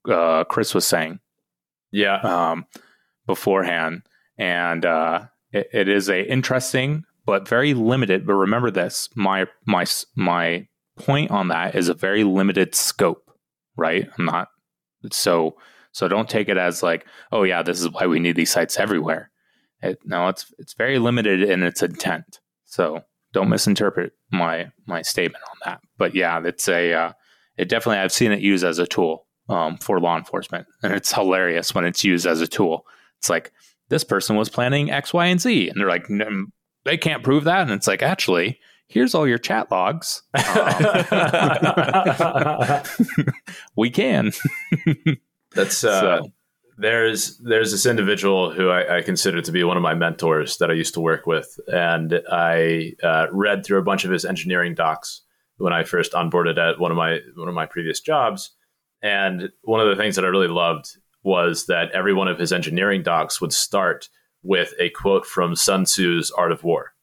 [0.09, 1.21] uh, Chris was saying.
[1.93, 2.21] Yeah.
[2.21, 2.67] Um,
[3.27, 4.03] beforehand,
[4.39, 8.27] and uh, it, it is a interesting but very limited.
[8.27, 13.31] But remember this: my my my point on that is a very limited scope.
[13.77, 14.09] Right?
[14.19, 14.49] I'm not
[15.11, 15.57] so
[15.93, 16.09] so.
[16.09, 19.31] Don't take it as like, oh yeah, this is why we need these sites everywhere.
[19.83, 22.41] It, no, it's it's very limited in its intent.
[22.67, 25.81] So don't misinterpret my my statement on that.
[25.97, 27.13] But yeah, it's a uh,
[27.57, 31.13] it definitely I've seen it used as a tool um, for law enforcement, and it's
[31.13, 32.87] hilarious when it's used as a tool.
[33.19, 33.53] It's like
[33.89, 36.09] this person was planning X, Y, and Z, and they're like,
[36.85, 38.59] they can't prove that, and it's like actually.
[38.89, 40.23] Here's all your chat logs.
[42.21, 42.83] Um,
[43.77, 44.33] we can.
[45.55, 46.33] That's uh, so
[46.81, 50.71] there's there's this individual who I, I, consider to be one of my mentors that
[50.71, 54.75] I used to work with, and I uh, read through a bunch of his engineering
[54.75, 55.23] docs
[55.59, 58.51] when I first onboarded at one of my one of my previous jobs.
[59.03, 62.53] And one of the things that I really loved was that every one of his
[62.53, 64.09] engineering docs would start
[64.43, 66.95] with a quote from Sun Tzu's Art of War,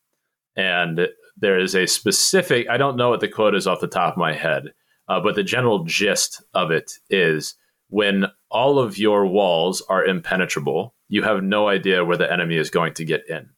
[0.56, 4.14] and there is a specific I don't know what the quote is off the top
[4.14, 4.74] of my head,
[5.08, 7.54] uh, but the general gist of it is
[7.90, 12.70] when all of your walls are impenetrable, you have no idea where the enemy is
[12.70, 13.50] going to get in.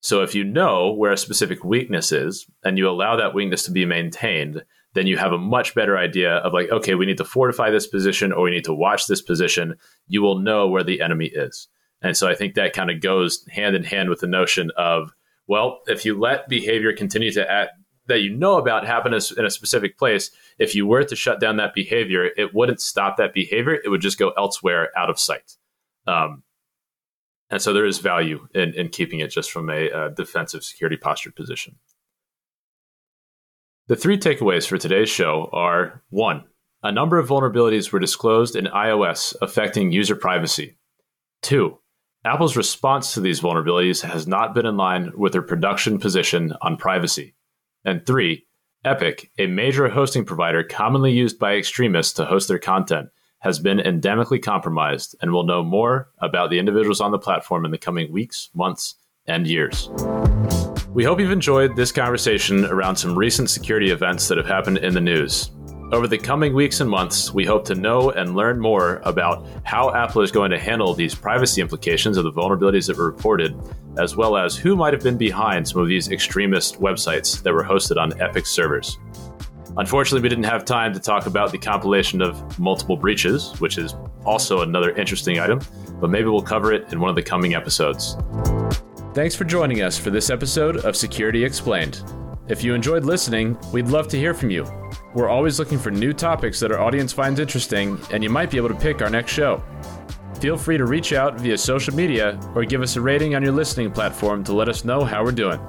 [0.00, 3.72] So if you know where a specific weakness is and you allow that weakness to
[3.72, 4.62] be maintained,
[4.94, 7.86] then you have a much better idea of like, okay, we need to fortify this
[7.86, 9.74] position or we need to watch this position.
[10.06, 11.68] You will know where the enemy is.
[12.00, 15.10] And so I think that kind of goes hand in hand with the notion of,
[15.48, 17.72] well, if you let behavior continue to act,
[18.08, 21.56] that you know about happen in a specific place, if you were to shut down
[21.56, 23.78] that behavior, it wouldn't stop that behavior.
[23.84, 25.56] It would just go elsewhere out of sight.
[26.06, 26.42] Um,
[27.50, 30.96] and so there is value in, in keeping it just from a, a defensive security
[30.96, 31.76] posture position.
[33.86, 36.44] The three takeaways for today's show are 1.
[36.82, 40.76] A number of vulnerabilities were disclosed in iOS affecting user privacy.
[41.42, 41.78] 2.
[42.24, 46.76] Apple's response to these vulnerabilities has not been in line with their production position on
[46.76, 47.34] privacy.
[47.84, 48.44] And 3.
[48.84, 53.08] Epik, a major hosting provider commonly used by extremists to host their content,
[53.40, 57.70] has been endemically compromised and will know more about the individuals on the platform in
[57.70, 59.90] the coming weeks, months, and years.
[60.92, 64.94] We hope you've enjoyed this conversation around some recent security events that have happened in
[64.94, 65.50] the news.
[65.90, 69.94] Over the coming weeks and months, we hope to know and learn more about how
[69.94, 73.58] Apple is going to handle these privacy implications of the vulnerabilities that were reported,
[73.96, 77.64] as well as who might have been behind some of these extremist websites that were
[77.64, 78.98] hosted on Epik servers.
[79.78, 83.94] Unfortunately, we didn't have time to talk about the compilation of multiple breaches, which is
[84.26, 85.58] also another interesting item,
[86.02, 88.14] but maybe we'll cover it in one of the coming episodes.
[89.14, 92.02] Thanks for joining us for this episode of Security Explained.
[92.48, 94.66] If you enjoyed listening, we'd love to hear from you.
[95.14, 98.56] We're always looking for new topics that our audience finds interesting, and you might be
[98.56, 99.62] able to pick our next show.
[100.40, 103.52] Feel free to reach out via social media or give us a rating on your
[103.52, 105.60] listening platform to let us know how we're doing.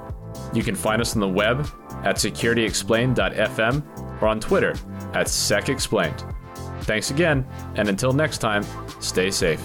[0.53, 1.67] You can find us on the web
[2.03, 4.71] at securityexplained.fm or on Twitter
[5.13, 6.35] at SecExplained.
[6.83, 8.63] Thanks again, and until next time,
[9.01, 9.59] stay safe.